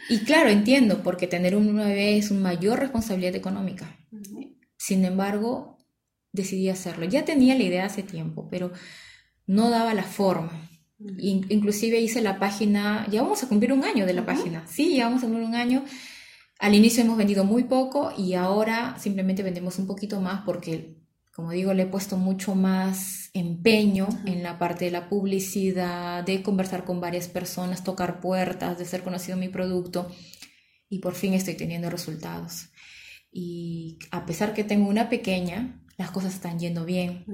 Y 0.08 0.24
claro, 0.24 0.48
entiendo, 0.48 1.04
porque 1.04 1.28
tener 1.28 1.54
un 1.54 1.76
bebé 1.76 2.18
es 2.18 2.32
una 2.32 2.40
mayor 2.40 2.80
responsabilidad 2.80 3.36
económica. 3.36 3.96
Sin 4.82 5.04
embargo, 5.04 5.78
decidí 6.32 6.68
hacerlo. 6.68 7.04
Ya 7.04 7.24
tenía 7.24 7.54
la 7.54 7.62
idea 7.62 7.86
hace 7.86 8.02
tiempo, 8.02 8.48
pero 8.50 8.72
no 9.46 9.70
daba 9.70 9.94
la 9.94 10.02
forma. 10.02 10.68
inclusive 10.98 12.00
hice 12.00 12.20
la 12.20 12.40
página, 12.40 13.06
ya 13.08 13.22
vamos 13.22 13.44
a 13.44 13.48
cumplir 13.48 13.72
un 13.72 13.84
año 13.84 14.06
de 14.06 14.12
la 14.12 14.26
página. 14.26 14.66
Sí, 14.66 14.96
ya 14.96 15.04
vamos 15.04 15.22
a 15.22 15.26
cumplir 15.26 15.46
un 15.46 15.54
año. 15.54 15.84
Al 16.58 16.74
inicio 16.74 17.04
hemos 17.04 17.16
vendido 17.16 17.44
muy 17.44 17.62
poco 17.62 18.12
y 18.18 18.34
ahora 18.34 18.96
simplemente 18.98 19.44
vendemos 19.44 19.78
un 19.78 19.86
poquito 19.86 20.20
más 20.20 20.42
porque, 20.44 20.96
como 21.32 21.52
digo, 21.52 21.72
le 21.74 21.84
he 21.84 21.86
puesto 21.86 22.16
mucho 22.16 22.56
más 22.56 23.30
empeño 23.34 24.08
en 24.26 24.42
la 24.42 24.58
parte 24.58 24.86
de 24.86 24.90
la 24.90 25.08
publicidad, 25.08 26.24
de 26.24 26.42
conversar 26.42 26.84
con 26.84 27.00
varias 27.00 27.28
personas, 27.28 27.84
tocar 27.84 28.18
puertas, 28.18 28.78
de 28.78 28.84
ser 28.84 29.04
conocido 29.04 29.36
mi 29.36 29.48
producto 29.48 30.10
y 30.88 30.98
por 30.98 31.14
fin 31.14 31.34
estoy 31.34 31.54
teniendo 31.54 31.88
resultados. 31.88 32.71
Y 33.32 33.98
a 34.10 34.26
pesar 34.26 34.52
que 34.52 34.62
tengo 34.62 34.88
una 34.88 35.08
pequeña, 35.08 35.82
las 35.96 36.10
cosas 36.10 36.34
están 36.34 36.58
yendo 36.58 36.84
bien. 36.84 37.24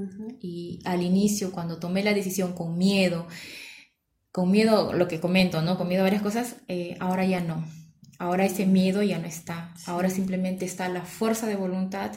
Y 0.40 0.80
al 0.84 1.02
inicio, 1.02 1.50
cuando 1.50 1.78
tomé 1.78 2.04
la 2.04 2.14
decisión 2.14 2.52
con 2.52 2.78
miedo, 2.78 3.26
con 4.30 4.50
miedo, 4.50 4.92
lo 4.92 5.08
que 5.08 5.20
comento, 5.20 5.60
¿no? 5.60 5.76
Con 5.76 5.88
miedo 5.88 6.02
a 6.02 6.04
varias 6.04 6.22
cosas, 6.22 6.56
eh, 6.68 6.96
ahora 7.00 7.26
ya 7.26 7.40
no. 7.40 7.64
Ahora 8.20 8.44
ese 8.44 8.66
miedo 8.66 9.02
ya 9.02 9.18
no 9.18 9.26
está. 9.26 9.74
Ahora 9.86 10.08
simplemente 10.10 10.64
está 10.64 10.88
la 10.88 11.02
fuerza 11.02 11.46
de 11.46 11.56
voluntad 11.56 12.12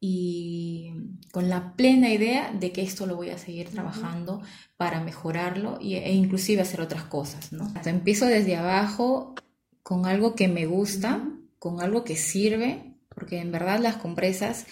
y 0.00 0.94
con 1.30 1.50
la 1.50 1.74
plena 1.76 2.10
idea 2.10 2.52
de 2.52 2.72
que 2.72 2.82
esto 2.82 3.06
lo 3.06 3.16
voy 3.16 3.28
a 3.28 3.38
seguir 3.38 3.68
trabajando 3.68 4.40
para 4.78 5.02
mejorarlo 5.02 5.78
e 5.82 6.12
inclusive 6.14 6.62
hacer 6.62 6.80
otras 6.80 7.02
cosas, 7.04 7.52
¿no? 7.52 7.70
empiezo 7.84 8.24
desde 8.24 8.56
abajo 8.56 9.34
con 9.82 10.06
algo 10.06 10.34
que 10.34 10.48
me 10.48 10.64
gusta, 10.64 11.28
con 11.58 11.82
algo 11.82 12.02
que 12.04 12.16
sirve 12.16 12.89
porque 13.14 13.38
en 13.38 13.52
verdad 13.52 13.80
las 13.80 13.96
compresas 13.96 14.66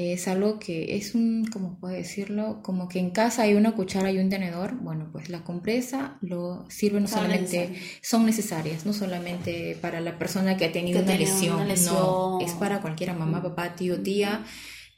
es 0.00 0.28
algo 0.28 0.60
que 0.60 0.96
es 0.96 1.16
un, 1.16 1.44
¿cómo 1.52 1.80
puedo 1.80 1.92
decirlo? 1.92 2.60
Como 2.62 2.88
que 2.88 3.00
en 3.00 3.10
casa 3.10 3.42
hay 3.42 3.54
una 3.54 3.74
cuchara 3.74 4.12
y 4.12 4.18
un 4.18 4.28
tenedor. 4.28 4.76
Bueno, 4.80 5.08
pues 5.10 5.28
la 5.28 5.42
compresa 5.42 6.18
lo 6.20 6.66
sirve 6.70 7.00
no 7.00 7.08
solamente, 7.08 7.74
son 8.00 8.24
necesarias, 8.24 8.86
no 8.86 8.92
solamente 8.92 9.76
para 9.80 10.00
la 10.00 10.16
persona 10.16 10.56
que 10.56 10.66
ha 10.66 10.72
tenido 10.72 11.02
una, 11.02 11.16
lesión, 11.16 11.66
no, 11.86 12.38
es 12.40 12.52
para 12.52 12.80
cualquiera, 12.80 13.12
mamá, 13.12 13.42
papá, 13.42 13.74
tío, 13.74 14.00
tía. 14.00 14.44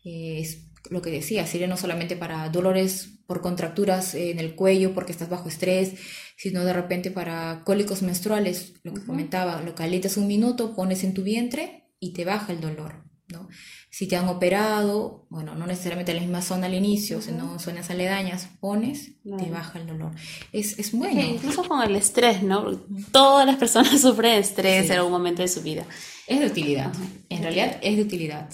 Eh, 0.04 0.40
es 0.40 0.66
lo 0.90 1.00
que 1.00 1.10
decía, 1.10 1.46
sirve 1.46 1.66
no 1.66 1.78
solamente 1.78 2.14
para 2.14 2.48
dolores 2.50 3.20
por 3.26 3.40
contracturas 3.40 4.14
en 4.14 4.38
el 4.38 4.54
cuello 4.54 4.92
porque 4.92 5.12
estás 5.12 5.30
bajo 5.30 5.48
estrés, 5.48 5.94
sino 6.36 6.64
de 6.64 6.74
repente 6.74 7.10
para 7.10 7.62
cólicos 7.64 8.02
menstruales, 8.02 8.74
lo 8.82 8.92
que 8.92 9.04
comentaba, 9.04 9.62
lo 9.62 9.74
calientas 9.74 10.18
un 10.18 10.26
minuto, 10.26 10.74
pones 10.74 11.04
en 11.04 11.14
tu 11.14 11.22
vientre 11.22 11.89
y 12.00 12.12
te 12.12 12.24
baja 12.24 12.52
el 12.52 12.60
dolor, 12.60 13.04
¿no? 13.28 13.48
Si 13.90 14.08
te 14.08 14.16
han 14.16 14.28
operado, 14.28 15.26
bueno, 15.30 15.54
no 15.54 15.66
necesariamente 15.66 16.12
en 16.12 16.16
la 16.16 16.22
misma 16.22 16.42
zona 16.42 16.66
al 16.66 16.74
inicio, 16.74 17.20
sino 17.20 17.52
en 17.52 17.58
zonas 17.60 17.90
aledañas, 17.90 18.48
pones, 18.60 19.12
te 19.22 19.50
baja 19.50 19.78
el 19.78 19.86
dolor. 19.86 20.12
Es, 20.52 20.78
es 20.78 20.92
bueno. 20.92 21.20
incluso 21.20 21.64
con 21.64 21.82
el 21.82 21.94
estrés, 21.96 22.42
¿no? 22.42 22.76
Todas 23.12 23.46
las 23.46 23.56
personas 23.56 24.00
sufren 24.00 24.38
estrés 24.38 24.90
en 24.90 24.96
algún 24.96 25.12
momento 25.12 25.42
de 25.42 25.48
su 25.48 25.62
vida. 25.62 25.84
Es 26.26 26.40
de 26.40 26.46
utilidad, 26.46 26.92
en 27.28 27.42
realidad 27.42 27.78
es 27.82 27.96
de 27.96 28.02
utilidad 28.02 28.48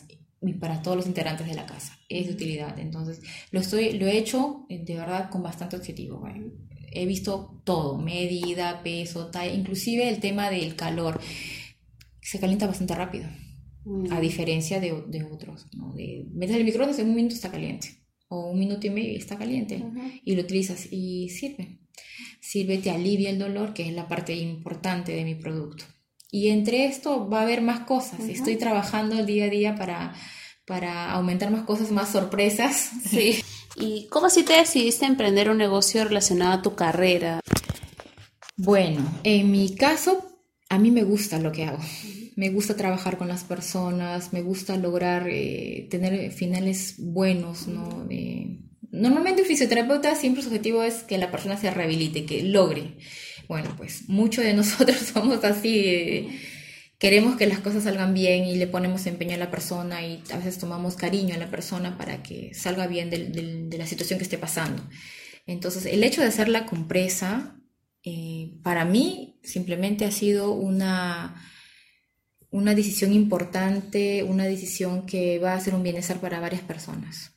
para 0.55 0.83
todos 0.83 0.97
los 0.97 1.07
integrantes 1.07 1.47
de 1.47 1.55
la 1.55 1.67
casa, 1.67 1.99
es 2.09 2.27
de 2.27 2.33
utilidad. 2.33 2.79
Entonces, 2.79 3.21
lo, 3.51 3.61
estoy, 3.61 3.93
lo 3.93 4.07
he 4.07 4.19
hecho 4.19 4.67
eh, 4.69 4.83
de 4.85 4.95
verdad 4.95 5.31
con 5.31 5.43
bastante 5.43 5.77
objetivo. 5.77 6.27
he 6.93 7.07
visto 7.07 7.61
todo, 7.65 7.99
medida, 7.99 8.83
peso, 8.83 9.27
talla, 9.27 9.53
inclusive 9.53 10.09
el 10.09 10.21
tema 10.21 10.51
del 10.51 10.77
calor 10.77 11.21
se 12.27 12.41
calienta 12.41 12.67
bastante 12.67 12.95
rápido, 12.95 13.27
a 14.11 14.19
mm. 14.19 14.21
diferencia 14.21 14.81
de, 14.81 15.05
de 15.07 15.25
otros. 15.25 15.69
¿no? 15.75 15.93
De, 15.95 16.27
metes 16.33 16.57
el 16.57 16.65
microondas 16.65 16.99
en 16.99 17.09
un 17.09 17.15
minuto 17.15 17.37
está 17.37 17.53
caliente, 17.53 18.05
o 18.29 18.51
un 18.51 18.59
minuto 18.59 18.87
y 18.89 18.91
medio 18.91 19.17
está 19.17 19.39
caliente, 19.39 19.85
y 20.25 20.35
lo 20.35 20.43
utilizas 20.43 20.89
y 20.91 21.29
sirve. 21.29 21.79
Sirve, 22.41 22.79
te 22.79 22.91
alivia 22.91 23.31
el 23.31 23.39
dolor, 23.39 23.75
que 23.75 23.89
es 23.89 23.95
la 23.95 24.09
parte 24.09 24.35
importante 24.35 25.13
de 25.13 25.25
mi 25.25 25.37
producto. 25.37 25.85
Y 26.31 26.49
entre 26.49 26.87
esto 26.87 27.29
va 27.29 27.41
a 27.41 27.43
haber 27.43 27.63
más 27.63 27.81
cosas. 27.81 28.21
Estoy 28.29 28.57
trabajando 28.57 29.19
el 29.19 29.27
día 29.27 29.45
a 29.45 29.49
día 29.49 29.75
para, 29.77 30.15
para 30.67 31.13
aumentar 31.13 31.53
más 31.53 31.65
cosas, 31.65 31.93
más 31.93 32.11
sorpresas. 32.11 32.91
Sí. 33.09 33.41
¿Y 33.77 34.09
cómo 34.09 34.31
si 34.31 34.43
te 34.43 34.55
decidiste 34.55 35.05
a 35.05 35.09
emprender 35.09 35.51
un 35.51 35.59
negocio 35.59 36.03
relacionado 36.03 36.53
a 36.53 36.63
tu 36.63 36.75
carrera? 36.75 37.41
Bueno, 38.57 39.07
en 39.23 39.51
mi 39.51 39.75
caso 39.75 40.36
a 40.69 40.79
mí 40.79 40.91
me 40.91 41.05
gusta 41.05 41.39
lo 41.39 41.53
que 41.53 41.65
hago. 41.65 41.79
Me 42.35 42.51
gusta 42.51 42.77
trabajar 42.77 43.17
con 43.17 43.29
las 43.29 43.45
personas, 43.45 44.33
me 44.33 44.43
gusta 44.43 44.77
lograr 44.77 45.29
eh, 45.29 45.87
tener 45.91 46.31
finales 46.33 46.97
buenos, 46.99 47.67
¿no? 47.67 48.07
normalmente 48.91 49.43
un 49.43 49.49
fisioterapeuta 49.49 50.15
siempre 50.15 50.43
su 50.43 50.49
objetivo 50.49 50.83
es 50.83 51.03
que 51.03 51.19
la 51.19 51.31
persona 51.31 51.57
se 51.59 51.71
rehabilite, 51.71 52.25
que 52.25 52.43
logre. 52.43 52.97
Bueno, 53.49 53.75
pues 53.77 54.09
muchos 54.09 54.45
de 54.45 54.55
nosotros 54.61 54.97
somos 54.97 55.45
así, 55.45 56.29
queremos 56.99 57.37
que 57.37 57.47
las 57.47 57.61
cosas 57.61 57.85
salgan 57.85 58.15
bien 58.15 58.45
y 58.45 58.57
le 58.57 58.67
ponemos 58.67 59.07
empeño 59.07 59.35
a 59.35 59.39
la 59.39 59.51
persona 59.51 60.05
y 60.05 60.23
a 60.33 60.39
veces 60.39 60.59
tomamos 60.59 60.97
cariño 60.97 61.35
a 61.35 61.39
la 61.39 61.51
persona 61.51 61.97
para 61.97 62.23
que 62.23 62.55
salga 62.55 62.87
bien 62.87 63.11
de 63.11 63.79
la 63.79 63.87
situación 63.87 64.19
que 64.19 64.25
esté 64.25 64.39
pasando. 64.39 64.83
Entonces, 65.47 65.87
el 65.87 66.03
hecho 66.03 66.23
de 66.23 66.27
hacer 66.27 66.49
la 66.49 66.67
compresa 66.67 67.56
eh, 68.09 68.53
para 68.63 68.85
mí 68.85 69.41
simplemente 69.43 70.05
ha 70.05 70.13
sido 70.13 70.53
una, 70.53 71.35
una 72.51 72.73
decisión 72.73 73.13
importante, 73.13 74.23
una 74.23 74.45
decisión 74.45 75.07
que 75.07 75.41
va 75.41 75.55
a 75.55 75.61
ser 75.61 75.75
un 75.75 75.83
bienestar 75.83 76.21
para 76.21 76.39
varias 76.39 76.63
personas. 76.63 77.33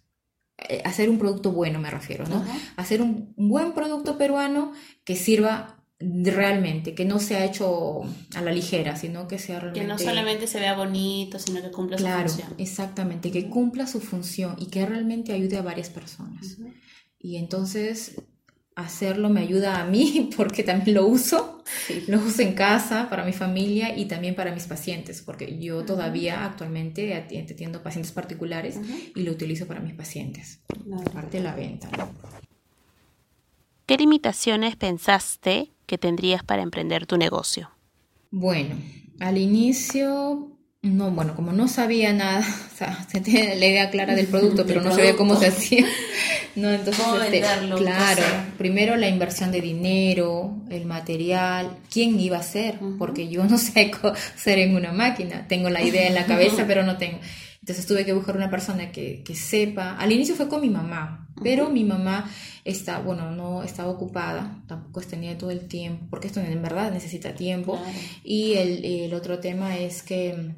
Eh, 0.59 0.83
hacer 0.85 1.09
un 1.09 1.17
producto 1.17 1.51
bueno, 1.51 1.79
me 1.79 1.89
refiero, 1.89 2.27
¿no? 2.27 2.45
Hacer 2.75 3.01
un, 3.01 3.33
buen 3.35 3.73
producto 3.73 4.19
peruano 4.19 4.71
que 5.03 5.15
sirva 5.15 5.83
realmente, 5.99 6.93
que 6.93 7.03
no 7.03 7.17
sea 7.17 7.45
hecho 7.45 8.01
a 8.35 8.41
la 8.43 8.51
ligera, 8.51 8.95
sino 8.95 9.27
que 9.27 9.39
sea 9.39 9.59
realmente... 9.59 9.81
Que 9.81 9.87
no 9.87 9.97
solamente 9.97 10.45
se 10.45 10.59
vea 10.59 10.75
bonito, 10.75 11.39
sino 11.39 11.63
que 11.63 11.71
cumpla 11.71 11.97
su 11.97 12.05
función. 12.05 12.47
Claro, 12.47 12.55
exactamente, 12.59 13.31
que 13.31 13.49
cumpla 13.49 13.87
su 13.87 14.01
función 14.01 14.55
y 14.59 14.67
que 14.67 14.85
realmente 14.85 15.33
ayude 15.33 15.57
a 15.57 15.63
varias 15.63 15.89
personas. 15.89 16.57
Y 17.17 17.37
entonces 17.37 18.21
hacerlo 18.79 19.29
me 19.29 19.41
ayuda 19.41 19.81
a 19.81 19.85
mí 19.85 20.29
porque 20.37 20.63
también 20.63 20.95
lo 20.95 21.05
uso, 21.05 21.63
lo 22.07 22.19
uso 22.19 22.41
en 22.41 22.53
casa 22.53 23.09
para 23.09 23.25
mi 23.25 23.33
familia 23.33 23.97
y 23.97 24.05
también 24.05 24.35
para 24.35 24.53
mis 24.53 24.65
pacientes, 24.65 25.21
porque 25.21 25.57
yo 25.59 25.83
todavía 25.85 26.45
actualmente 26.45 27.13
atiendo 27.15 27.83
pacientes 27.83 28.11
particulares 28.11 28.79
y 29.15 29.21
lo 29.23 29.31
utilizo 29.31 29.67
para 29.67 29.79
mis 29.79 29.93
pacientes, 29.93 30.59
aparte 31.07 31.37
de 31.37 31.43
la 31.43 31.55
venta. 31.55 31.89
¿Qué 33.85 33.97
limitaciones 33.97 34.75
pensaste 34.75 35.71
que 35.85 35.97
tendrías 35.97 36.43
para 36.43 36.61
emprender 36.61 37.07
tu 37.07 37.17
negocio? 37.17 37.71
Bueno, 38.29 38.75
al 39.19 39.37
inicio 39.37 40.58
no, 40.81 41.11
bueno, 41.11 41.35
como 41.35 41.51
no 41.51 41.67
sabía 41.67 42.13
nada, 42.13 42.39
o 42.73 42.77
sea, 42.77 43.05
se 43.09 43.19
tiene 43.19 43.55
la 43.55 43.65
idea 43.65 43.89
clara 43.89 44.15
del 44.15 44.27
producto, 44.27 44.65
pero 44.65 44.81
no 44.81 44.91
sabía 44.91 45.15
cómo 45.15 45.35
se 45.35 45.47
hacía. 45.47 45.85
No, 46.55 46.71
entonces, 46.71 47.05
este, 47.25 47.41
claro, 47.77 48.23
primero 48.57 48.97
la 48.97 49.07
inversión 49.07 49.51
de 49.51 49.61
dinero, 49.61 50.57
el 50.69 50.85
material, 50.85 51.77
quién 51.89 52.19
iba 52.19 52.37
a 52.37 52.43
ser, 52.43 52.79
porque 52.97 53.29
yo 53.29 53.45
no 53.45 53.57
sé 53.59 53.91
ser 54.35 54.59
en 54.59 54.75
una 54.75 54.91
máquina, 54.91 55.47
tengo 55.47 55.69
la 55.69 55.81
idea 55.81 56.07
en 56.07 56.15
la 56.15 56.25
cabeza, 56.25 56.65
pero 56.67 56.83
no 56.83 56.97
tengo. 56.97 57.19
Entonces 57.61 57.85
tuve 57.85 58.03
que 58.03 58.13
buscar 58.13 58.35
una 58.35 58.49
persona 58.49 58.91
que, 58.91 59.21
que 59.23 59.35
sepa. 59.35 59.95
Al 59.95 60.11
inicio 60.11 60.35
fue 60.35 60.49
con 60.49 60.59
mi 60.59 60.69
mamá, 60.69 61.29
pero 61.41 61.69
mi 61.69 61.83
mamá 61.83 62.29
está, 62.65 62.99
bueno, 62.99 63.31
no 63.31 63.63
estaba 63.63 63.89
ocupada, 63.89 64.61
tampoco 64.67 65.01
tenía 65.01 65.37
todo 65.37 65.51
el 65.51 65.67
tiempo, 65.67 66.07
porque 66.09 66.27
esto 66.27 66.41
en 66.41 66.61
verdad 66.61 66.91
necesita 66.91 67.35
tiempo. 67.35 67.79
Y 68.23 68.55
el, 68.55 68.83
el 68.83 69.13
otro 69.13 69.39
tema 69.39 69.77
es 69.77 70.01
que 70.01 70.55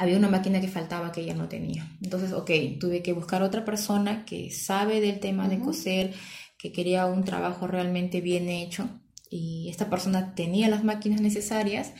había 0.00 0.16
una 0.16 0.28
máquina 0.28 0.60
que 0.60 0.68
faltaba 0.68 1.12
que 1.12 1.20
ella 1.20 1.34
no 1.34 1.48
tenía. 1.48 1.96
Entonces, 2.02 2.32
ok, 2.32 2.50
tuve 2.80 3.02
que 3.02 3.12
buscar 3.12 3.42
otra 3.42 3.64
persona 3.64 4.24
que 4.24 4.50
sabe 4.50 5.00
del 5.00 5.20
tema 5.20 5.48
de 5.48 5.60
coser, 5.60 6.14
que 6.58 6.72
quería 6.72 7.06
un 7.06 7.24
trabajo 7.24 7.66
realmente 7.66 8.20
bien 8.20 8.48
hecho 8.48 8.88
y 9.30 9.68
esta 9.70 9.88
persona 9.88 10.34
tenía 10.34 10.68
las 10.68 10.84
máquinas 10.84 11.20
necesarias 11.20 11.92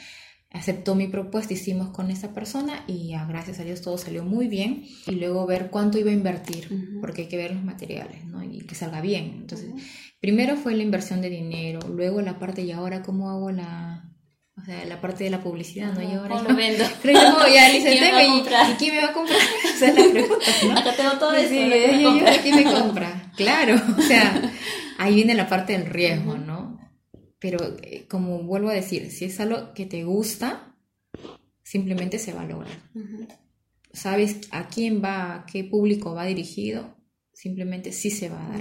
aceptó 0.50 0.94
mi 0.94 1.06
propuesta, 1.06 1.54
hicimos 1.54 1.90
con 1.90 2.10
esa 2.10 2.34
persona 2.34 2.84
y 2.86 3.08
ya, 3.08 3.24
gracias 3.24 3.60
a 3.60 3.64
Dios 3.64 3.82
todo 3.82 3.98
salió 3.98 4.24
muy 4.24 4.48
bien. 4.48 4.84
Y 5.06 5.12
luego 5.12 5.46
ver 5.46 5.70
cuánto 5.70 5.98
iba 5.98 6.10
a 6.10 6.14
invertir, 6.14 6.98
porque 7.00 7.22
hay 7.22 7.28
que 7.28 7.36
ver 7.36 7.54
los 7.54 7.62
materiales, 7.62 8.24
¿no? 8.24 8.42
Y 8.42 8.60
que 8.60 8.74
salga 8.74 9.00
bien. 9.00 9.36
Entonces, 9.40 9.70
primero 10.20 10.56
fue 10.56 10.74
la 10.74 10.82
inversión 10.82 11.20
de 11.20 11.30
dinero, 11.30 11.80
luego 11.88 12.20
la 12.20 12.38
parte 12.38 12.62
y 12.62 12.72
ahora 12.72 13.02
cómo 13.02 13.30
hago 13.30 13.50
la... 13.52 14.09
O 14.60 14.64
sea, 14.64 14.84
la 14.84 15.00
parte 15.00 15.24
de 15.24 15.30
la 15.30 15.40
publicidad, 15.42 15.92
¿no? 15.94 16.02
Y 16.02 16.12
ahora 16.14 16.36
¿Cómo 16.36 16.48
lo 16.50 16.56
vendo? 16.56 16.84
Creo 17.02 17.18
que 17.20 17.26
no, 17.28 17.48
ya 17.48 17.68
licencié 17.68 17.98
¿Quién 17.98 18.02
me 18.02 18.12
va 18.12 18.18
a 18.18 18.70
y, 18.70 18.74
quién 18.74 18.94
me 18.94 19.02
va 19.02 19.08
a 19.08 19.12
comprar? 19.12 19.38
O 19.74 19.78
sea, 19.78 19.92
la 19.92 20.10
pregunta, 20.10 20.44
¿no? 20.66 20.78
Acá 20.78 20.96
tengo 20.96 21.12
todo 21.18 21.34
Sí, 21.36 21.40
esto. 21.40 21.54
sí. 21.54 21.70
¿Quién 21.70 21.96
me 21.96 22.04
compra? 22.04 22.42
¿quién 22.42 22.56
me 22.56 22.64
compra? 22.64 23.32
Claro, 23.36 23.74
o 23.98 24.02
sea, 24.02 24.52
ahí 24.98 25.14
viene 25.14 25.34
la 25.34 25.48
parte 25.48 25.72
del 25.72 25.86
riesgo, 25.86 26.36
¿no? 26.36 26.78
Pero 27.38 27.58
eh, 27.82 28.06
como 28.08 28.42
vuelvo 28.42 28.68
a 28.68 28.74
decir, 28.74 29.10
si 29.10 29.24
es 29.24 29.40
algo 29.40 29.72
que 29.72 29.86
te 29.86 30.04
gusta, 30.04 30.74
simplemente 31.62 32.18
se 32.18 32.34
va 32.34 32.42
a 32.42 32.46
lograr. 32.46 32.76
Ujú. 32.94 33.26
Sabes 33.92 34.40
a 34.50 34.68
quién 34.68 35.02
va, 35.02 35.34
a 35.36 35.46
qué 35.46 35.64
público 35.64 36.14
va 36.14 36.26
dirigido, 36.26 36.96
simplemente 37.40 37.92
sí 37.92 38.10
se 38.10 38.28
va 38.28 38.44
a 38.44 38.48
dar. 38.52 38.60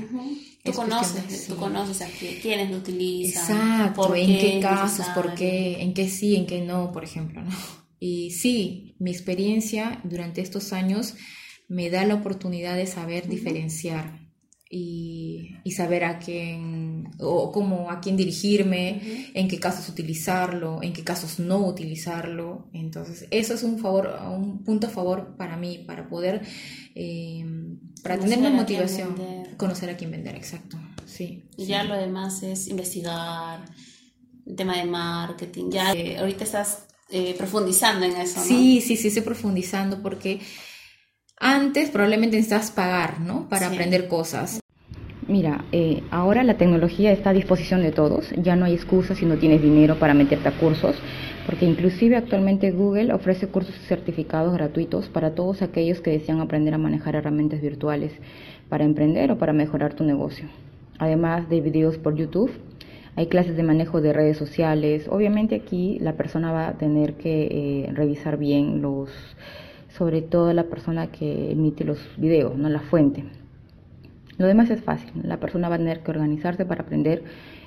Tú 0.64 0.72
Es 0.72 0.76
conoces, 0.76 1.28
de- 1.30 1.54
tú 1.54 1.60
conoces 1.60 2.02
a 2.02 2.08
qui- 2.10 2.40
quiénes 2.42 2.70
lo 2.72 2.78
utilizan. 2.78 3.44
Exacto, 3.58 4.02
por 4.08 4.18
en 4.18 4.28
qué 4.28 4.60
casos, 4.62 5.06
por 5.16 5.34
qué, 5.36 5.82
en 5.82 5.94
qué 5.94 6.08
sí, 6.10 6.36
en 6.36 6.46
qué 6.46 6.62
no, 6.62 6.92
por 6.92 7.04
ejemplo, 7.04 7.42
¿no? 7.42 7.50
Y 8.02 8.32
sí, 8.32 8.96
mi 9.00 9.12
experiencia 9.12 10.00
durante 10.06 10.40
estos 10.42 10.72
años 10.72 11.16
me 11.68 11.90
da 11.90 12.06
la 12.06 12.16
oportunidad 12.16 12.78
de 12.78 12.88
saber 12.88 13.28
diferenciar 13.28 14.06
y, 14.70 15.56
y 15.66 15.72
saber 15.72 16.06
a 16.06 16.20
quién, 16.20 16.89
o 17.22 17.52
cómo, 17.52 17.92
a 17.92 18.00
quién 18.00 18.16
dirigirme, 18.16 19.32
en 19.34 19.48
qué 19.48 19.60
casos 19.60 19.90
utilizarlo, 19.90 20.82
en 20.82 20.94
qué 20.94 21.04
casos 21.04 21.40
no 21.40 21.66
utilizarlo. 21.68 22.70
Entonces, 22.74 23.28
eso 23.32 23.54
es 23.54 23.64
un 23.64 23.80
favor, 23.80 24.18
un 24.30 24.64
punto 24.64 24.88
a 24.88 24.90
favor 24.90 25.36
para 25.38 25.58
mí, 25.58 25.80
para 25.86 26.08
poder, 26.08 26.42
eh, 26.96 27.46
para 28.04 28.18
tener 28.18 28.40
Conocer 28.40 28.54
más 28.54 28.64
a 28.64 28.66
quién 28.66 28.80
motivación, 28.82 29.16
conocer 29.58 29.90
a 29.90 29.98
quién 29.98 30.12
vender, 30.12 30.36
exacto. 30.36 30.78
Sí. 31.06 31.44
Y 31.58 31.64
sí. 31.66 31.70
ya 31.70 31.84
lo 31.84 31.96
demás 31.96 32.42
es 32.44 32.68
investigar, 32.68 33.66
el 34.46 34.56
tema 34.56 34.78
de 34.78 34.86
marketing. 34.86 35.70
Ya 35.72 35.94
eh, 35.94 36.18
ahorita 36.18 36.44
estás 36.44 36.88
eh, 37.10 37.36
profundizando 37.38 38.06
en 38.06 38.16
eso, 38.16 38.40
¿no? 38.40 38.46
Sí, 38.46 38.82
sí, 38.82 38.96
sí, 38.96 39.10
estoy 39.10 39.24
profundizando 39.24 40.02
porque 40.02 40.40
antes 41.38 41.90
probablemente 41.90 42.38
necesitas 42.38 42.72
pagar, 42.72 43.20
¿no? 43.20 43.48
Para 43.50 43.68
Sí. 43.68 43.74
aprender 43.74 44.08
cosas. 44.08 44.60
Mira, 45.30 45.64
eh, 45.72 46.02
ahora 46.10 46.44
la 46.44 46.56
tecnología 46.56 47.12
está 47.12 47.30
a 47.30 47.34
disposición 47.34 47.84
de 47.84 47.92
todos, 47.92 48.32
ya 48.42 48.56
no 48.56 48.66
hay 48.66 48.74
excusa 48.74 49.14
si 49.14 49.28
no 49.28 49.38
tienes 49.38 49.62
dinero 49.62 50.00
para 50.00 50.16
meterte 50.16 50.50
a 50.50 50.58
cursos, 50.58 50.96
porque 51.46 51.68
inclusive 51.68 52.16
actualmente 52.16 52.72
Google 52.72 53.14
ofrece 53.14 53.46
cursos 53.46 53.76
certificados 53.88 54.52
gratuitos 54.56 55.08
para 55.08 55.36
todos 55.36 55.62
aquellos 55.62 56.02
que 56.02 56.10
desean 56.10 56.42
aprender 56.42 56.74
a 56.74 56.80
manejar 56.80 57.16
herramientas 57.16 57.62
virtuales 57.62 58.12
para 58.70 58.86
emprender 58.86 59.32
o 59.32 59.38
para 59.38 59.54
mejorar 59.54 59.94
tu 59.94 60.04
negocio. 60.04 60.48
Además 60.98 61.48
de 61.48 61.62
videos 61.62 62.00
por 62.00 62.16
YouTube, 62.16 62.50
hay 63.16 63.28
clases 63.28 63.56
de 63.56 63.62
manejo 63.62 64.02
de 64.02 64.14
redes 64.14 64.38
sociales. 64.38 65.08
Obviamente 65.12 65.54
aquí 65.54 66.00
la 66.00 66.14
persona 66.14 66.52
va 66.52 66.70
a 66.70 66.78
tener 66.80 67.14
que 67.18 67.86
eh, 67.86 67.92
revisar 67.94 68.38
bien 68.38 68.82
los, 68.82 69.12
sobre 69.96 70.24
todo 70.24 70.54
la 70.54 70.64
persona 70.64 71.12
que 71.12 71.52
emite 71.52 71.84
los 71.84 72.00
videos, 72.18 72.58
no 72.58 72.68
la 72.68 72.80
fuente. 72.80 73.26
Lo 74.40 74.48
demás 74.48 74.70
es 74.70 74.82
fácil, 74.82 75.12
la 75.24 75.38
persona 75.38 75.68
va 75.68 75.76
a 75.76 75.78
tener 75.78 76.00
que 76.00 76.12
organizarse 76.12 76.66
para 76.66 76.84
aprender. 76.84 77.24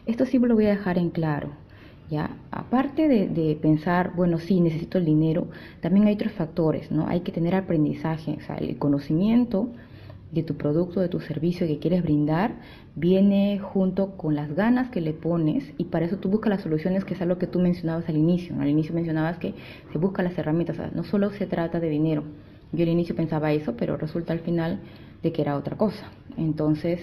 Esto 0.06 0.24
sí 0.24 0.38
lo 0.38 0.54
voy 0.54 0.64
a 0.64 0.70
dejar 0.70 0.96
en 0.96 1.10
claro. 1.10 1.50
¿ya? 2.10 2.30
Aparte 2.50 3.08
de, 3.08 3.58
pensar, 3.60 4.12
bueno, 4.16 4.38
sí, 4.38 4.58
necesito 4.60 4.96
el 4.96 5.04
dinero, 5.04 5.48
también 5.82 6.06
hay 6.06 6.14
otros 6.14 6.32
factores, 6.32 6.90
¿no? 6.90 7.06
Hay 7.08 7.20
que 7.20 7.30
tener 7.30 7.54
aprendizaje, 7.54 8.38
o 8.38 8.40
sea, 8.40 8.56
el 8.56 8.78
conocimiento 8.78 9.68
de 10.30 10.42
tu 10.42 10.56
producto, 10.56 11.00
de 11.00 11.10
tu 11.10 11.20
servicio 11.20 11.66
que 11.66 11.78
quieres 11.78 12.02
brindar, 12.02 12.54
viene 12.94 13.58
junto 13.58 14.16
con 14.16 14.34
las 14.34 14.54
ganas 14.54 14.88
que 14.88 15.02
le 15.02 15.12
pones 15.12 15.74
y 15.76 15.84
para 15.84 16.06
eso 16.06 16.16
tú 16.16 16.30
buscas 16.30 16.48
las 16.48 16.62
soluciones, 16.62 17.04
que 17.04 17.12
es 17.12 17.20
algo 17.20 17.36
que 17.36 17.46
tú 17.46 17.60
mencionabas 17.60 18.08
al 18.08 18.16
inicio. 18.16 18.56
¿no? 18.56 18.62
Al 18.62 18.70
inicio 18.70 18.94
mencionabas 18.94 19.36
que 19.36 19.52
se 19.92 19.98
buscan 19.98 20.24
las 20.24 20.38
herramientas, 20.38 20.78
o 20.78 20.82
sea, 20.82 20.90
no 20.94 21.04
solo 21.04 21.30
se 21.32 21.46
trata 21.46 21.80
de 21.80 21.90
dinero. 21.90 22.24
Yo 22.72 22.82
al 22.84 22.88
inicio 22.88 23.14
pensaba 23.14 23.52
eso, 23.52 23.74
pero 23.76 23.98
resulta 23.98 24.32
al 24.32 24.40
final 24.40 24.80
de 25.22 25.32
que 25.32 25.42
era 25.42 25.56
otra 25.56 25.76
cosa. 25.76 26.10
Entonces, 26.36 27.00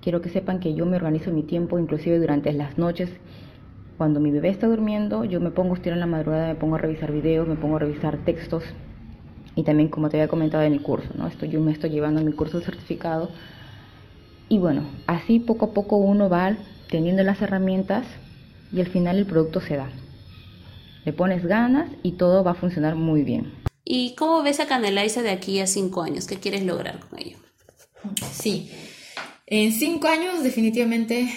quiero 0.00 0.20
que 0.20 0.30
sepan 0.30 0.60
que 0.60 0.74
yo 0.74 0.86
me 0.86 0.96
organizo 0.96 1.30
mi 1.30 1.42
tiempo, 1.42 1.78
inclusive 1.78 2.18
durante 2.18 2.52
las 2.52 2.78
noches, 2.78 3.10
cuando 3.96 4.20
mi 4.20 4.30
bebé 4.30 4.48
está 4.48 4.66
durmiendo, 4.66 5.24
yo 5.24 5.40
me 5.40 5.50
pongo 5.50 5.74
a 5.74 5.88
en 5.88 6.00
la 6.00 6.06
madrugada, 6.06 6.48
me 6.48 6.54
pongo 6.56 6.74
a 6.74 6.78
revisar 6.78 7.12
videos, 7.12 7.46
me 7.46 7.56
pongo 7.56 7.76
a 7.76 7.80
revisar 7.80 8.18
textos 8.24 8.64
y 9.54 9.64
también 9.64 9.90
como 9.90 10.08
te 10.08 10.16
había 10.16 10.28
comentado 10.28 10.64
en 10.64 10.72
el 10.72 10.82
curso, 10.82 11.10
¿no? 11.14 11.26
Esto 11.28 11.46
yo 11.46 11.60
me 11.60 11.72
estoy 11.72 11.90
llevando 11.90 12.20
mi 12.22 12.32
curso 12.32 12.58
de 12.58 12.64
certificado 12.64 13.30
y 14.48 14.58
bueno, 14.58 14.82
así 15.06 15.38
poco 15.38 15.66
a 15.66 15.72
poco 15.72 15.96
uno 15.96 16.28
va 16.28 16.56
teniendo 16.88 17.22
las 17.22 17.40
herramientas 17.42 18.06
y 18.72 18.80
al 18.80 18.88
final 18.88 19.18
el 19.18 19.26
producto 19.26 19.60
se 19.60 19.76
da. 19.76 19.90
Le 21.04 21.12
pones 21.12 21.46
ganas 21.46 21.88
y 22.02 22.12
todo 22.12 22.44
va 22.44 22.52
a 22.52 22.54
funcionar 22.54 22.96
muy 22.96 23.22
bien. 23.22 23.61
¿Y 23.84 24.14
cómo 24.14 24.42
ves 24.42 24.60
a 24.60 24.66
Caneliza 24.66 25.22
de 25.22 25.30
aquí 25.30 25.60
a 25.60 25.66
cinco 25.66 26.02
años? 26.02 26.26
¿Qué 26.26 26.36
quieres 26.36 26.64
lograr 26.64 27.00
con 27.00 27.18
ello? 27.18 27.38
Sí. 28.32 28.70
En 29.46 29.72
cinco 29.72 30.08
años, 30.08 30.42
definitivamente, 30.42 31.28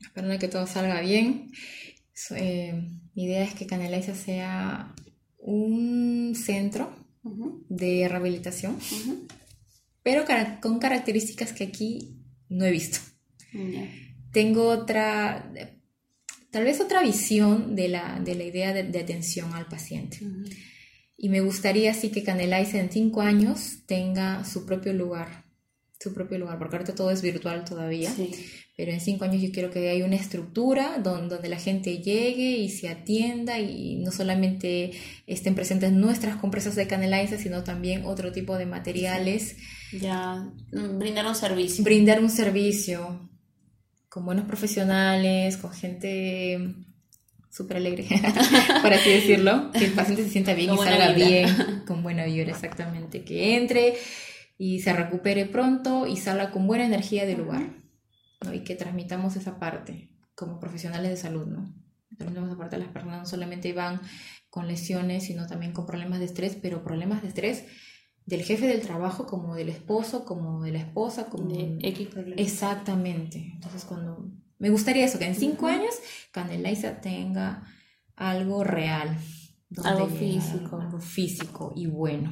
esperando 0.00 0.38
que 0.38 0.48
todo 0.48 0.66
salga 0.66 1.00
bien, 1.00 1.52
eh, 2.30 2.72
mi 3.14 3.24
idea 3.24 3.42
es 3.42 3.54
que 3.54 3.66
Caneliza 3.66 4.14
sea 4.14 4.94
un 5.38 6.34
centro 6.36 6.94
de 7.68 8.08
rehabilitación, 8.08 8.78
pero 10.02 10.24
con 10.60 10.78
características 10.78 11.52
que 11.52 11.64
aquí 11.64 12.16
no 12.48 12.64
he 12.64 12.70
visto. 12.70 12.98
Ya. 13.52 13.86
tengo 14.32 14.68
otra, 14.68 15.52
tal 16.50 16.64
vez 16.64 16.80
otra 16.80 17.02
visión 17.02 17.76
de 17.76 17.88
la, 17.88 18.18
de 18.18 18.34
la 18.34 18.44
idea 18.44 18.72
de, 18.72 18.84
de 18.84 18.98
atención 18.98 19.52
al 19.52 19.66
paciente. 19.66 20.20
Y 21.24 21.28
me 21.28 21.40
gustaría 21.40 21.92
así 21.92 22.10
que 22.10 22.24
Canelize 22.24 22.80
en 22.80 22.90
cinco 22.90 23.20
años 23.22 23.84
tenga 23.86 24.44
su 24.44 24.66
propio 24.66 24.92
lugar, 24.92 25.44
su 26.00 26.12
propio 26.12 26.36
lugar, 26.38 26.58
porque 26.58 26.74
ahorita 26.74 26.96
todo 26.96 27.12
es 27.12 27.22
virtual 27.22 27.64
todavía, 27.64 28.10
Sí. 28.10 28.32
pero 28.76 28.90
en 28.90 29.00
cinco 29.00 29.24
años 29.24 29.40
yo 29.40 29.52
quiero 29.52 29.70
que 29.70 29.88
haya 29.88 30.04
una 30.04 30.16
estructura 30.16 30.98
donde, 30.98 31.36
donde 31.36 31.48
la 31.48 31.60
gente 31.60 31.98
llegue 31.98 32.56
y 32.56 32.68
se 32.70 32.88
atienda 32.88 33.60
y 33.60 33.98
no 34.02 34.10
solamente 34.10 34.90
estén 35.28 35.54
presentes 35.54 35.92
nuestras 35.92 36.34
compresas 36.38 36.74
de 36.74 36.88
Canelize, 36.88 37.38
sino 37.38 37.62
también 37.62 38.04
otro 38.04 38.32
tipo 38.32 38.58
de 38.58 38.66
materiales, 38.66 39.54
Ya 39.92 40.50
mm, 40.72 40.98
brindar 40.98 41.26
un 41.26 41.36
servicio. 41.36 41.84
brindar 41.84 42.20
un 42.20 42.30
servicio 42.30 43.30
con 44.08 44.24
buenos 44.24 44.46
profesionales, 44.46 45.56
con 45.56 45.70
gente 45.72 46.58
súper 47.52 47.76
alegre, 47.76 48.08
por 48.82 48.92
así 48.92 49.10
decirlo, 49.10 49.70
que 49.72 49.84
el 49.84 49.92
paciente 49.92 50.24
se 50.24 50.30
sienta 50.30 50.54
bien 50.54 50.70
Con 50.70 50.78
y 50.78 50.90
salga 50.90 51.12
vibra. 51.12 51.28
bien, 51.28 51.82
con 51.86 52.02
buena 52.02 52.24
vibra 52.24 52.50
exactamente, 52.50 53.24
que 53.24 53.56
entre 53.56 53.94
y 54.56 54.80
se 54.80 54.92
recupere 54.94 55.44
pronto 55.44 56.06
y 56.06 56.16
salga 56.16 56.50
con 56.50 56.66
buena 56.66 56.86
energía 56.86 57.26
del 57.26 57.38
lugar, 57.38 57.66
¿no? 58.42 58.54
y 58.54 58.60
que 58.60 58.74
transmitamos 58.74 59.36
esa 59.36 59.58
parte 59.58 60.10
como 60.34 60.58
profesionales 60.58 61.10
de 61.10 61.16
salud, 61.16 61.46
¿no? 61.46 61.74
Transmitamos 62.16 62.50
esa 62.50 62.58
parte 62.58 62.76
a 62.76 62.78
las 62.78 62.88
personas, 62.88 63.18
no 63.20 63.26
solamente 63.26 63.72
van 63.74 64.00
con 64.48 64.66
lesiones, 64.66 65.24
sino 65.24 65.46
también 65.46 65.72
con 65.72 65.84
problemas 65.84 66.20
de 66.20 66.26
estrés, 66.26 66.56
pero 66.60 66.82
problemas 66.82 67.20
de 67.20 67.28
estrés 67.28 67.64
del 68.24 68.42
jefe 68.42 68.66
del 68.66 68.80
trabajo, 68.80 69.26
como 69.26 69.54
del 69.54 69.68
esposo, 69.68 70.24
como 70.24 70.62
de 70.62 70.72
la 70.72 70.78
esposa, 70.78 71.26
como 71.26 71.48
De 71.48 71.78
X 71.88 72.08
problema. 72.08 72.40
Exactamente. 72.40 73.50
Entonces, 73.54 73.84
cuando 73.84 74.30
me 74.62 74.70
gustaría 74.70 75.04
eso, 75.04 75.18
que 75.18 75.26
en 75.26 75.34
cinco 75.34 75.66
años 75.66 75.92
Caneliza 76.30 77.00
tenga 77.00 77.64
algo 78.14 78.62
real. 78.62 79.18
Algo 79.82 80.06
físico. 80.06 80.80
Algo 80.80 81.00
físico 81.00 81.72
y 81.74 81.86
bueno. 81.86 82.30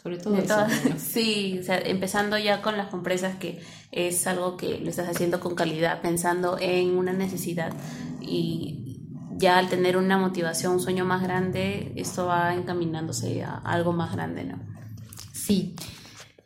Sobre 0.00 0.18
todo 0.18 0.34
De 0.34 0.44
eso. 0.44 0.54
bueno. 0.54 0.94
Sí, 0.98 1.58
o 1.58 1.64
sea, 1.64 1.78
empezando 1.80 2.38
ya 2.38 2.62
con 2.62 2.76
las 2.76 2.86
compresas, 2.86 3.34
que 3.34 3.60
es 3.90 4.28
algo 4.28 4.56
que 4.56 4.78
lo 4.78 4.90
estás 4.90 5.08
haciendo 5.08 5.40
con 5.40 5.56
calidad, 5.56 6.00
pensando 6.00 6.56
en 6.60 6.96
una 6.96 7.12
necesidad 7.12 7.72
y 8.20 9.00
ya 9.36 9.58
al 9.58 9.68
tener 9.68 9.96
una 9.96 10.18
motivación, 10.18 10.74
un 10.74 10.80
sueño 10.80 11.04
más 11.04 11.20
grande, 11.20 11.92
esto 11.96 12.26
va 12.26 12.54
encaminándose 12.54 13.42
a 13.42 13.56
algo 13.56 13.92
más 13.92 14.12
grande, 14.14 14.44
¿no? 14.44 14.60
Sí. 15.32 15.74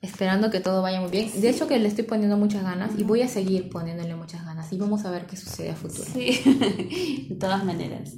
Esperando 0.04 0.50
que 0.50 0.60
todo 0.60 0.82
vaya 0.82 1.00
muy 1.00 1.10
bien. 1.10 1.30
De 1.40 1.48
hecho, 1.48 1.66
que 1.66 1.78
le 1.78 1.88
estoy 1.88 2.04
poniendo 2.04 2.36
muchas 2.36 2.62
ganas 2.62 2.90
y 2.98 3.04
voy 3.04 3.22
a 3.22 3.28
seguir 3.28 3.70
poniéndole 3.70 4.14
muchas 4.14 4.44
ganas. 4.44 4.70
Y 4.70 4.76
vamos 4.76 5.06
a 5.06 5.10
ver 5.10 5.24
qué 5.24 5.34
sucede 5.36 5.70
a 5.70 5.76
futuro. 5.76 6.04
Sí, 6.12 7.26
de 7.30 7.36
todas 7.36 7.64
maneras. 7.64 8.12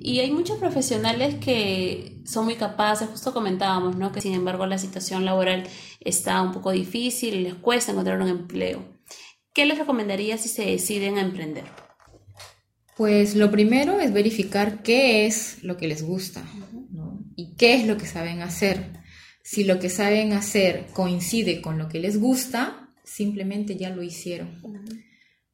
Y 0.00 0.20
hay 0.20 0.30
muchos 0.30 0.58
profesionales 0.58 1.34
que 1.40 2.20
son 2.24 2.44
muy 2.44 2.54
capaces, 2.54 3.08
justo 3.08 3.32
comentábamos, 3.32 3.96
¿no? 3.96 4.12
Que 4.12 4.20
sin 4.20 4.34
embargo 4.34 4.66
la 4.66 4.78
situación 4.78 5.24
laboral 5.24 5.64
está 6.00 6.40
un 6.42 6.52
poco 6.52 6.70
difícil 6.70 7.34
y 7.34 7.42
les 7.42 7.54
cuesta 7.54 7.90
encontrar 7.90 8.20
un 8.20 8.28
empleo. 8.28 8.84
¿Qué 9.52 9.66
les 9.66 9.78
recomendaría 9.78 10.38
si 10.38 10.48
se 10.48 10.64
deciden 10.64 11.18
a 11.18 11.22
emprender? 11.22 11.64
Pues 12.96 13.34
lo 13.34 13.50
primero 13.50 13.98
es 13.98 14.12
verificar 14.12 14.82
qué 14.84 15.26
es 15.26 15.62
lo 15.64 15.76
que 15.76 15.88
les 15.88 16.04
gusta 16.04 16.44
y 17.34 17.56
qué 17.56 17.74
es 17.74 17.86
lo 17.86 17.96
que 17.96 18.06
saben 18.06 18.42
hacer. 18.42 19.01
Si 19.52 19.64
lo 19.64 19.78
que 19.78 19.90
saben 19.90 20.32
hacer 20.32 20.86
coincide 20.94 21.60
con 21.60 21.76
lo 21.76 21.86
que 21.90 22.00
les 22.00 22.18
gusta, 22.18 22.88
simplemente 23.04 23.76
ya 23.76 23.90
lo 23.90 24.02
hicieron. 24.02 24.62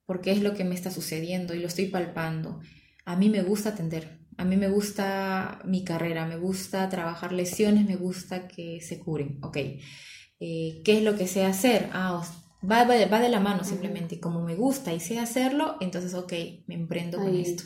Porque 0.07 0.31
es 0.31 0.41
lo 0.41 0.55
que 0.55 0.63
me 0.63 0.77
está 0.77 0.93
sucediendo 0.93 1.53
y 1.53 1.59
lo 1.59 1.67
estoy 1.67 1.87
palpando. 1.87 2.61
A 3.05 3.17
mí 3.17 3.29
me 3.29 3.43
gusta 3.43 3.71
atender, 3.71 4.21
a 4.37 4.45
mí 4.45 4.57
me 4.57 4.69
gusta 4.69 5.59
mi 5.65 5.83
carrera, 5.83 6.27
me 6.27 6.37
gusta 6.37 6.89
trabajar 6.89 7.33
lesiones, 7.33 7.87
me 7.87 7.97
gusta 7.97 8.47
que 8.47 8.81
se 8.81 9.01
curen. 9.01 9.41
Ok, 9.43 9.57
eh, 9.57 10.81
¿qué 10.85 10.99
es 10.99 11.03
lo 11.03 11.17
que 11.17 11.27
sé 11.27 11.45
hacer? 11.45 11.91
Ah, 11.93 12.23
Va, 12.61 12.83
va, 12.83 13.21
de 13.21 13.29
la 13.29 13.39
mano 13.39 13.63
simplemente, 13.63 14.19
como 14.19 14.43
me 14.43 14.57
gusta 14.57 14.93
y 14.93 14.99
sé 14.99 15.21
hacerlo, 15.21 15.77
entonces, 15.81 16.15
ok, 16.15 16.33
me 16.67 16.75
emprendo 16.75 17.19
con 17.19 17.37
esto. 17.37 17.63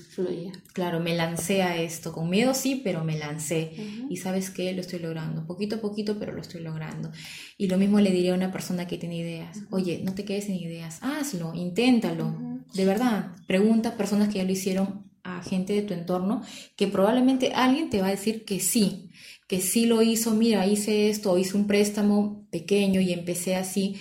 Claro, 0.74 1.00
me 1.00 1.16
lancé 1.16 1.62
a 1.62 1.80
esto, 1.80 2.12
con 2.12 2.28
miedo 2.28 2.52
sí, 2.52 2.82
pero 2.84 3.02
me 3.02 3.18
lancé. 3.18 3.72
Y 4.10 4.18
sabes 4.18 4.50
qué, 4.50 4.70
lo 4.74 4.82
estoy 4.82 4.98
logrando, 4.98 5.46
poquito 5.46 5.76
a 5.76 5.80
poquito, 5.80 6.18
pero 6.18 6.32
lo 6.32 6.42
estoy 6.42 6.60
logrando. 6.60 7.10
Y 7.56 7.68
lo 7.68 7.78
mismo 7.78 8.00
le 8.00 8.10
diría 8.10 8.32
a 8.32 8.36
una 8.36 8.52
persona 8.52 8.86
que 8.86 8.98
tiene 8.98 9.16
ideas, 9.16 9.60
oye, 9.70 10.02
no 10.04 10.14
te 10.14 10.26
quedes 10.26 10.44
sin 10.44 10.56
ideas, 10.56 10.98
hazlo, 11.00 11.54
inténtalo, 11.54 12.36
de 12.74 12.84
verdad. 12.84 13.34
Pregunta 13.46 13.90
a 13.90 13.96
personas 13.96 14.28
que 14.28 14.38
ya 14.38 14.44
lo 14.44 14.52
hicieron, 14.52 15.10
a 15.24 15.42
gente 15.42 15.72
de 15.72 15.82
tu 15.82 15.94
entorno, 15.94 16.42
que 16.76 16.86
probablemente 16.86 17.52
alguien 17.54 17.88
te 17.88 18.02
va 18.02 18.08
a 18.08 18.10
decir 18.10 18.44
que 18.44 18.60
sí, 18.60 19.08
que 19.48 19.62
sí 19.62 19.86
lo 19.86 20.02
hizo, 20.02 20.32
mira, 20.34 20.66
hice 20.66 21.08
esto, 21.08 21.32
o 21.32 21.38
hice 21.38 21.56
un 21.56 21.66
préstamo 21.66 22.46
pequeño 22.50 23.00
y 23.00 23.14
empecé 23.14 23.56
así 23.56 23.96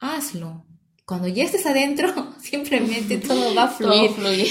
hazlo. 0.00 0.64
Cuando 1.04 1.28
ya 1.28 1.44
estés 1.44 1.64
adentro, 1.66 2.34
simplemente 2.40 3.18
todo 3.18 3.54
va 3.54 3.64
a 3.64 3.68
fluir, 3.68 4.10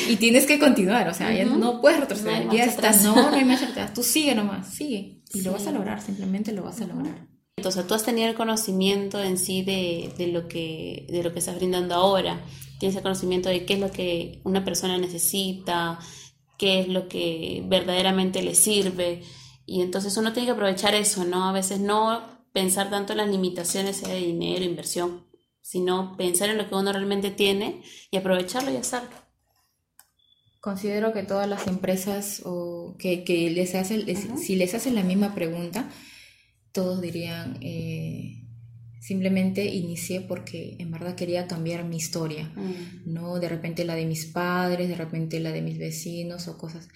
y 0.09 0.15
tienes 0.15 0.45
que 0.45 0.57
continuar, 0.57 1.09
o 1.09 1.13
sea, 1.13 1.33
ya 1.33 1.45
no 1.45 1.81
puedes 1.81 1.99
retroceder, 1.99 2.49
ya 2.49 2.63
estás, 2.63 3.03
no, 3.03 3.15
no 3.15 3.35
hay 3.35 3.43
más 3.43 3.61
atrás, 3.61 3.93
tú 3.93 4.03
sigue 4.03 4.33
nomás, 4.35 4.73
sigue. 4.73 5.21
Y 5.33 5.41
lo 5.41 5.51
vas 5.51 5.67
a 5.67 5.71
lograr, 5.71 6.01
simplemente 6.01 6.53
lo 6.53 6.63
vas 6.63 6.79
a 6.79 6.87
lograr. 6.87 7.27
Entonces, 7.57 7.85
tú 7.87 7.93
has 7.93 8.03
tenido 8.03 8.29
el 8.29 8.35
conocimiento 8.35 9.21
en 9.21 9.37
sí 9.37 9.63
de, 9.63 10.13
de, 10.17 10.27
lo 10.27 10.47
que, 10.47 11.05
de 11.09 11.23
lo 11.23 11.33
que 11.33 11.39
estás 11.39 11.55
brindando 11.55 11.95
ahora, 11.95 12.41
tienes 12.79 12.95
el 12.95 13.03
conocimiento 13.03 13.49
de 13.49 13.65
qué 13.65 13.73
es 13.73 13.79
lo 13.79 13.91
que 13.91 14.41
una 14.43 14.63
persona 14.63 14.97
necesita, 14.97 15.99
qué 16.57 16.81
es 16.81 16.87
lo 16.87 17.09
que 17.09 17.63
verdaderamente 17.67 18.41
le 18.43 18.55
sirve, 18.55 19.23
y 19.65 19.81
entonces 19.81 20.15
uno 20.17 20.31
tiene 20.31 20.47
que 20.47 20.51
aprovechar 20.53 20.93
eso, 20.95 21.25
¿no? 21.25 21.49
A 21.49 21.51
veces 21.51 21.79
no 21.79 22.21
pensar 22.53 22.89
tanto 22.89 23.13
en 23.13 23.17
las 23.17 23.29
limitaciones 23.29 24.01
de 24.03 24.15
dinero, 24.15 24.63
inversión, 24.63 25.24
sino 25.65 26.15
pensar 26.15 26.51
en 26.51 26.59
lo 26.59 26.69
que 26.69 26.75
uno 26.75 26.93
realmente 26.93 27.31
tiene 27.31 27.81
y 28.11 28.17
aprovecharlo 28.17 28.71
y 28.71 28.77
hacerlo. 28.77 29.09
Considero 30.61 31.11
que 31.11 31.23
todas 31.23 31.49
las 31.49 31.65
empresas 31.65 32.43
o 32.45 32.95
que, 32.99 33.23
les 33.51 33.73
hacen, 33.73 34.05
si 34.37 34.55
les 34.57 34.75
hacen 34.75 34.93
la 34.93 35.01
misma 35.01 35.33
pregunta, 35.33 35.89
todos 36.71 37.01
dirían, 37.01 37.57
eh, 37.61 38.43
simplemente 39.01 39.65
inicié 39.65 40.21
porque 40.21 40.75
en 40.77 40.91
verdad 40.91 41.15
quería 41.15 41.47
cambiar 41.47 41.83
mi 41.83 41.97
historia, 41.97 42.51
mm. 42.55 43.11
no 43.11 43.39
de 43.39 43.49
repente 43.49 43.85
la 43.85 43.95
de 43.95 44.05
mis 44.05 44.27
padres, 44.27 44.87
de 44.87 44.95
repente 44.95 45.39
la 45.39 45.51
de 45.51 45.63
mis 45.63 45.79
vecinos 45.79 46.47
o 46.47 46.59
cosas. 46.59 46.89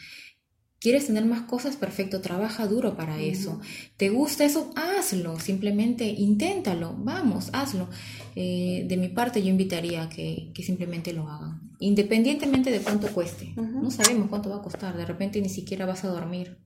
¿Quieres 0.80 1.08
tener 1.08 1.26
más 1.26 1.42
cosas? 1.42 1.76
Perfecto, 1.76 2.22
trabaja 2.22 2.66
duro 2.66 2.96
para 2.96 3.20
eso. 3.20 3.60
¿Te 3.98 4.10
gusta 4.10 4.46
eso? 4.46 4.72
Hazlo, 4.76 5.38
simplemente 5.40 6.06
inténtalo, 6.06 6.96
vamos, 6.98 7.50
hazlo. 7.52 7.90
Eh, 8.36 8.86
de 8.88 8.96
mi 8.96 9.10
parte 9.10 9.44
yo 9.44 9.50
invitaría 9.50 10.04
a 10.04 10.10
que, 10.10 10.54
simplemente 10.64 11.12
lo 11.12 11.28
hagan, 11.28 11.74
independientemente 11.80 12.72
de 12.72 12.80
cuánto 12.80 13.10
cueste. 13.10 13.54
No 13.58 13.92
sabemos 13.92 14.30
cuánto 14.30 14.50
va 14.50 14.58
a 14.58 14.62
costar, 14.62 14.96
de 14.96 15.06
repente 15.06 15.42
ni 15.42 15.50
siquiera 15.50 15.86
vas 15.86 16.06
a 16.06 16.10
dormir. 16.10 16.58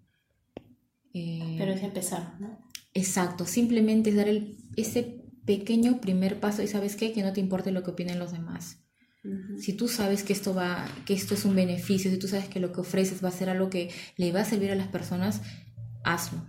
Eh, 1.16 1.56
Pero 1.58 1.72
es 1.74 1.82
empezar, 1.82 2.40
¿no? 2.40 2.60
Exacto, 2.94 3.48
simplemente 3.48 4.12
es 4.12 4.16
dar 4.16 4.28
el, 4.28 4.58
ese 4.76 5.24
pequeño 5.46 6.00
primer 6.00 6.40
paso 6.40 6.62
y 6.62 6.68
sabes 6.68 6.96
qué, 6.96 7.14
que 7.14 7.24
no 7.24 7.34
te 7.34 7.40
importe 7.40 7.72
lo 7.72 7.84
que 7.84 7.92
opinen 7.92 8.20
los 8.20 8.32
demás. 8.32 8.83
Si 9.58 9.72
tú 9.74 9.88
sabes 9.88 10.24
que 10.24 10.34
esto 10.34 10.54
va, 10.54 10.86
que 11.06 11.14
esto 11.14 11.34
es 11.34 11.46
un 11.46 11.56
beneficio, 11.56 12.12
si 12.12 12.18
tú 12.18 12.28
sabes 12.28 12.50
que 12.50 12.60
lo 12.60 12.74
que 12.74 12.82
ofreces 12.82 13.24
va 13.24 13.30
a 13.30 13.32
ser 13.32 13.50
algo 13.50 13.70
que 13.70 13.90
le 14.18 14.34
va 14.34 14.42
a 14.42 14.46
servir 14.46 14.72
a 14.72 14.76
las 14.76 14.90
personas, 14.90 15.42
hazlo. 16.04 16.46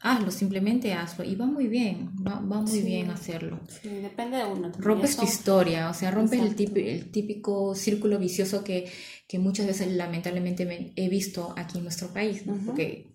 Hazlo, 0.00 0.30
simplemente 0.30 0.94
hazlo. 0.94 1.22
Y 1.22 1.36
va 1.36 1.44
muy 1.44 1.68
bien, 1.68 2.10
va, 2.26 2.40
muy 2.40 2.80
bien 2.80 3.10
hacerlo. 3.10 3.60
Sí, 3.68 3.88
depende 3.88 4.38
de 4.38 4.46
uno. 4.46 4.72
Rompes 4.78 5.16
tu 5.16 5.24
historia, 5.24 5.90
o 5.90 5.94
sea, 5.94 6.10
rompes 6.10 6.40
el, 6.40 6.78
el, 6.78 7.10
típico 7.10 7.74
círculo 7.74 8.18
vicioso 8.18 8.64
que, 8.64 8.90
que 9.28 9.38
muchas 9.38 9.66
veces 9.66 9.92
lamentablemente 9.92 10.92
he 10.96 11.08
visto 11.10 11.54
aquí 11.58 11.78
en 11.78 11.84
nuestro 11.84 12.08
país, 12.08 12.42
Porque 12.64 13.12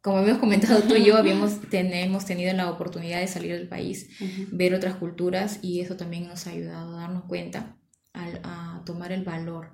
como 0.00 0.18
habíamos 0.18 0.40
comentado 0.40 0.82
tú 0.82 0.94
y 0.94 1.04
yo, 1.04 1.16
habíamos, 1.16 1.60
tenemos 1.70 2.24
tenido 2.24 2.52
la 2.54 2.70
oportunidad 2.70 3.20
de 3.20 3.26
salir 3.26 3.52
del 3.52 3.68
país, 3.68 4.08
ver 4.52 4.72
otras 4.72 4.94
culturas 4.94 5.58
y 5.62 5.80
eso 5.80 5.96
también 5.96 6.28
nos 6.28 6.46
ha 6.46 6.50
ayudado 6.50 6.96
a 6.96 7.00
darnos 7.00 7.24
cuenta 7.24 7.76
a, 8.14 8.82
tomar 8.84 9.12
el 9.12 9.24
valor, 9.24 9.70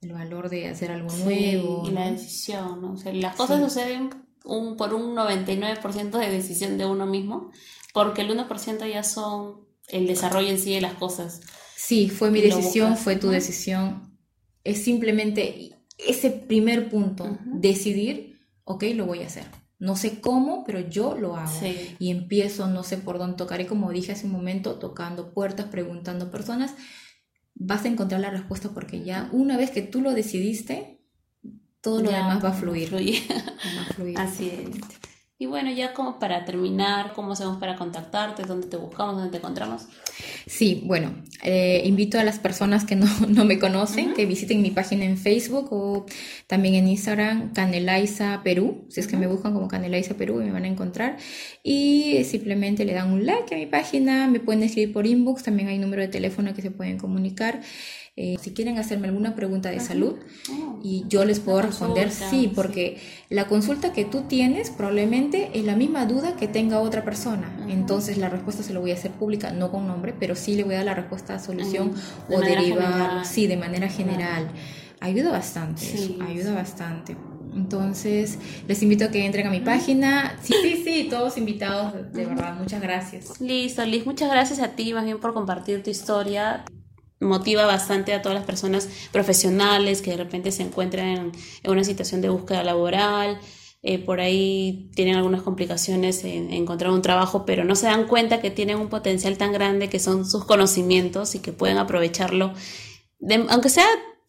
el 0.00 0.12
valor 0.12 0.48
de 0.48 0.68
hacer 0.68 0.90
algo 0.90 1.14
nuevo. 1.16 1.84
Y 1.86 1.92
la 1.92 2.10
decisión, 2.10 2.80
¿no? 2.80 2.92
O 2.92 2.96
sea, 2.96 3.12
las 3.12 3.36
cosas 3.36 3.60
suceden 3.60 4.10
un, 4.44 4.76
por 4.76 4.94
un 4.94 5.16
99% 5.16 6.18
de 6.18 6.30
decisión 6.30 6.78
de 6.78 6.86
uno 6.86 7.06
mismo, 7.06 7.50
porque 7.92 8.22
el 8.22 8.30
1% 8.30 8.90
ya 8.90 9.02
son 9.02 9.66
el 9.88 10.06
desarrollo 10.06 10.48
en 10.48 10.58
sí 10.58 10.74
de 10.74 10.80
las 10.80 10.94
cosas. 10.94 11.40
Sí, 11.76 12.08
fue 12.08 12.30
mi 12.30 12.40
decisión, 12.40 12.96
fue 12.96 13.16
tu 13.16 13.28
decisión. 13.28 14.18
Es 14.62 14.84
simplemente 14.84 15.78
ese 15.98 16.30
primer 16.30 16.88
punto, 16.88 17.38
decidir, 17.44 18.40
ok, 18.64 18.84
lo 18.94 19.06
voy 19.06 19.22
a 19.22 19.26
hacer. 19.26 19.44
No 19.78 19.96
sé 19.96 20.20
cómo, 20.20 20.64
pero 20.64 20.80
yo 20.80 21.14
lo 21.16 21.36
hago. 21.36 21.60
Y 21.98 22.10
empiezo, 22.10 22.68
no 22.68 22.84
sé 22.84 22.96
por 22.96 23.18
dónde 23.18 23.36
tocar. 23.36 23.60
Y 23.60 23.66
como 23.66 23.90
dije 23.90 24.12
hace 24.12 24.26
un 24.26 24.32
momento, 24.32 24.78
tocando 24.78 25.34
puertas, 25.34 25.66
preguntando 25.66 26.26
a 26.26 26.30
personas 26.30 26.74
vas 27.54 27.84
a 27.84 27.88
encontrar 27.88 28.20
la 28.20 28.30
respuesta 28.30 28.70
porque 28.70 29.02
ya 29.02 29.28
una 29.32 29.56
vez 29.56 29.70
que 29.70 29.82
tú 29.82 30.00
lo 30.00 30.12
decidiste, 30.12 31.00
todo 31.80 32.02
lo 32.02 32.10
demás 32.10 32.42
va 32.42 32.48
a 32.48 32.52
fluir. 32.52 32.90
Va 32.94 33.82
a 33.82 33.94
fluir. 33.94 34.18
Así 34.18 34.50
es. 34.50 35.13
Y 35.36 35.46
bueno, 35.46 35.72
ya 35.72 35.92
como 35.94 36.20
para 36.20 36.44
terminar, 36.44 37.12
¿cómo 37.12 37.32
hacemos 37.32 37.56
para 37.56 37.74
contactarte? 37.74 38.44
¿Dónde 38.44 38.68
te 38.68 38.76
buscamos? 38.76 39.16
¿Dónde 39.16 39.32
te 39.32 39.38
encontramos? 39.38 39.88
Sí, 40.46 40.82
bueno, 40.84 41.12
eh, 41.42 41.82
invito 41.84 42.20
a 42.20 42.24
las 42.24 42.38
personas 42.38 42.84
que 42.84 42.94
no, 42.94 43.06
no 43.28 43.44
me 43.44 43.58
conocen 43.58 44.14
que 44.14 44.26
visiten 44.26 44.62
mi 44.62 44.70
página 44.70 45.04
en 45.04 45.18
Facebook 45.18 45.72
o 45.72 46.06
también 46.46 46.76
en 46.76 46.86
Instagram, 46.86 47.52
Canelaiza 47.52 48.42
Perú. 48.44 48.86
Si 48.90 49.00
es 49.00 49.08
que 49.08 49.16
me 49.16 49.26
buscan 49.26 49.54
como 49.54 49.66
Canelaiza 49.66 50.14
Perú 50.14 50.40
y 50.40 50.44
me 50.44 50.52
van 50.52 50.66
a 50.66 50.68
encontrar. 50.68 51.16
Y 51.64 52.22
simplemente 52.22 52.84
le 52.84 52.94
dan 52.94 53.12
un 53.12 53.26
like 53.26 53.52
a 53.52 53.58
mi 53.58 53.66
página, 53.66 54.28
me 54.28 54.38
pueden 54.38 54.62
escribir 54.62 54.92
por 54.92 55.04
inbox, 55.04 55.42
también 55.42 55.66
hay 55.66 55.78
número 55.78 56.02
de 56.02 56.08
teléfono 56.08 56.54
que 56.54 56.62
se 56.62 56.70
pueden 56.70 56.96
comunicar. 56.96 57.60
Eh, 58.16 58.36
si 58.40 58.52
quieren 58.52 58.78
hacerme 58.78 59.08
alguna 59.08 59.34
pregunta 59.34 59.70
de 59.70 59.80
salud 59.80 60.14
oh. 60.48 60.78
y 60.84 61.04
yo 61.08 61.24
les 61.24 61.40
puedo 61.40 61.60
responder 61.62 62.12
sí, 62.12 62.48
porque 62.54 63.00
la 63.28 63.48
consulta 63.48 63.92
que 63.92 64.04
tú 64.04 64.22
tienes 64.28 64.70
probablemente 64.70 65.50
es 65.52 65.64
la 65.64 65.74
misma 65.74 66.06
duda 66.06 66.36
que 66.36 66.46
tenga 66.46 66.78
otra 66.78 67.04
persona. 67.04 67.52
Entonces 67.68 68.16
la 68.16 68.28
respuesta 68.28 68.62
se 68.62 68.72
lo 68.72 68.80
voy 68.80 68.92
a 68.92 68.94
hacer 68.94 69.10
pública, 69.10 69.50
no 69.50 69.72
con 69.72 69.88
nombre, 69.88 70.14
pero 70.16 70.36
sí 70.36 70.54
le 70.54 70.62
voy 70.62 70.74
a 70.74 70.76
dar 70.76 70.86
la 70.86 70.94
respuesta 70.94 71.34
a 71.34 71.38
solución 71.40 71.92
o 72.30 72.40
derivar, 72.40 73.26
sí, 73.26 73.48
de 73.48 73.56
manera 73.56 73.88
general. 73.88 74.48
Ayuda 75.00 75.32
bastante, 75.32 75.84
ayuda 76.24 76.54
bastante. 76.54 77.16
Entonces, 77.52 78.38
les 78.68 78.80
invito 78.84 79.06
a 79.06 79.08
que 79.08 79.26
entren 79.26 79.48
a 79.48 79.50
mi 79.50 79.60
página. 79.60 80.38
Sí, 80.40 80.54
sí, 80.62 80.82
sí, 80.84 81.08
todos 81.10 81.36
invitados, 81.36 82.12
de 82.12 82.26
verdad, 82.26 82.54
muchas 82.54 82.80
gracias. 82.80 83.40
Listo, 83.40 83.84
Liz, 83.84 84.06
muchas 84.06 84.30
gracias 84.30 84.60
a 84.60 84.68
ti 84.76 84.94
más 84.94 85.04
bien 85.04 85.18
por 85.18 85.34
compartir 85.34 85.82
tu 85.82 85.90
historia 85.90 86.64
motiva 87.20 87.66
bastante 87.66 88.12
a 88.12 88.22
todas 88.22 88.36
las 88.36 88.46
personas 88.46 88.88
profesionales 89.12 90.02
que 90.02 90.10
de 90.10 90.16
repente 90.16 90.52
se 90.52 90.62
encuentran 90.62 91.32
en, 91.62 91.70
una 91.70 91.84
situación 91.84 92.20
de 92.20 92.28
búsqueda 92.28 92.62
laboral, 92.62 93.38
eh, 93.82 93.98
por 93.98 94.20
ahí 94.20 94.90
tienen 94.94 95.16
algunas 95.16 95.42
complicaciones 95.42 96.24
en, 96.24 96.52
encontrar 96.52 96.90
un 96.90 97.02
trabajo, 97.02 97.44
pero 97.44 97.64
no 97.64 97.76
se 97.76 97.86
dan 97.86 98.06
cuenta 98.06 98.40
que 98.40 98.50
tienen 98.50 98.78
un 98.78 98.88
potencial 98.88 99.36
tan 99.36 99.52
grande 99.52 99.88
que 99.88 99.98
son 99.98 100.26
sus 100.26 100.44
conocimientos 100.44 101.34
y 101.34 101.40
que 101.40 101.52
pueden 101.52 101.78
aprovecharlo, 101.78 102.54
aunque 103.48 103.68
sea 103.68 103.86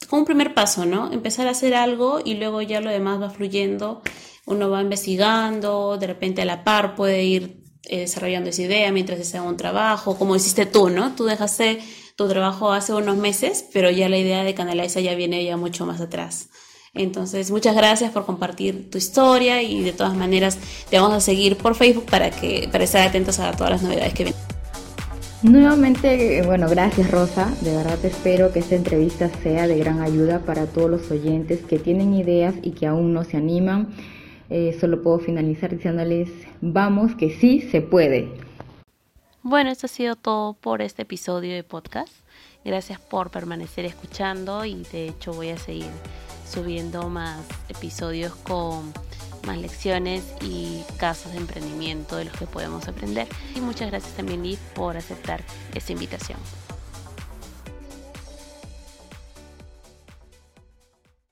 como 0.10 0.22
un 0.22 0.26
primer 0.26 0.54
paso, 0.54 0.86
¿no? 0.86 1.12
Empezar 1.12 1.48
a 1.48 1.52
hacer 1.52 1.74
algo 1.74 2.20
y 2.24 2.36
luego 2.36 2.62
ya 2.62 2.82
lo 2.82 2.90
demás 2.90 3.22
va 3.22 3.30
fluyendo, 3.30 4.02
uno 4.46 4.70
va 4.70 4.82
investigando, 4.82 5.98
de 5.98 6.08
repente 6.08 6.42
a 6.42 6.46
la 6.46 6.64
par 6.64 6.96
puede 6.96 7.24
ir 7.24 7.64
eh, 7.84 8.00
desarrollando 8.00 8.50
esa 8.50 8.64
idea 8.64 8.92
mientras 8.92 9.26
se 9.26 9.40
un 9.40 9.58
trabajo, 9.58 10.18
como 10.18 10.36
hiciste 10.36 10.66
tú, 10.66 10.90
¿no? 10.90 11.16
Tú 11.16 11.26
dejaste 11.26 11.80
tu 12.16 12.28
trabajo 12.28 12.72
hace 12.72 12.94
unos 12.94 13.18
meses, 13.18 13.66
pero 13.74 13.90
ya 13.90 14.10
la 14.10 14.18
idea 14.18 14.44
de 14.44 14.54
Canaliza 14.54 15.02
ya 15.02 15.16
viene 15.16 15.44
ya 15.44 15.58
mucho 15.58 15.86
más 15.86 16.00
atrás. 16.00 16.50
Entonces, 16.94 17.52
muchas 17.52 17.76
gracias 17.76 18.12
por 18.12 18.26
compartir 18.26 18.90
tu 18.90 18.98
historia 18.98 19.62
y 19.62 19.84
de 19.84 19.92
todas 19.92 20.16
maneras 20.16 20.58
te 20.90 20.98
vamos 20.98 21.14
a 21.14 21.20
seguir 21.20 21.58
por 21.58 21.76
Facebook 21.76 22.06
para 22.06 22.32
que 22.32 22.70
para 22.72 22.86
estar 22.86 23.06
atentos 23.06 23.40
a 23.40 23.52
todas 23.52 23.72
las 23.72 23.84
novedades 23.84 24.14
que 24.14 24.24
vienen. 24.24 24.42
Nuevamente, 25.44 26.42
bueno, 26.46 26.70
gracias 26.70 27.12
Rosa. 27.12 27.54
De 27.62 27.76
verdad 27.76 28.04
espero 28.04 28.54
que 28.54 28.60
esta 28.60 28.76
entrevista 28.76 29.30
sea 29.44 29.68
de 29.68 29.78
gran 29.78 30.02
ayuda 30.02 30.40
para 30.40 30.68
todos 30.68 30.90
los 30.90 31.12
oyentes 31.12 31.60
que 31.60 31.78
tienen 31.78 32.14
ideas 32.14 32.56
y 32.62 32.72
que 32.72 32.88
aún 32.88 33.14
no 33.14 33.26
se 33.26 33.36
animan. 33.36 33.90
Eh, 34.50 34.78
solo 34.80 35.04
puedo 35.04 35.20
finalizar 35.20 35.72
diciéndoles, 35.72 36.30
vamos, 36.62 37.14
que 37.16 37.30
sí 37.30 37.62
se 37.62 37.82
puede. 37.82 38.30
Bueno, 39.48 39.70
esto 39.70 39.86
ha 39.86 39.90
sido 39.90 40.16
todo 40.16 40.54
por 40.54 40.82
este 40.82 41.04
episodio 41.04 41.54
de 41.54 41.64
podcast. 41.64 42.12
Gracias 42.64 43.00
por 43.00 43.30
permanecer 43.30 43.86
escuchando 43.86 44.66
y 44.66 44.82
de 44.92 45.10
hecho 45.10 45.34
voy 45.34 45.50
a 45.50 45.58
seguir 45.60 45.92
subiendo 46.50 47.10
más 47.10 47.46
episodios 47.70 48.34
con 48.34 48.92
más 49.46 49.60
lecciones 49.60 50.24
y 50.42 50.84
casos 50.98 51.34
de 51.34 51.38
emprendimiento 51.38 52.16
de 52.16 52.26
los 52.26 52.34
que 52.36 52.48
podemos 52.48 52.88
aprender. 52.88 53.28
Y 53.54 53.62
muchas 53.62 53.92
gracias 53.92 54.16
también 54.16 54.42
Liv 54.42 54.58
por 54.74 54.98
aceptar 54.98 55.44
esta 55.76 55.92
invitación. 55.92 56.40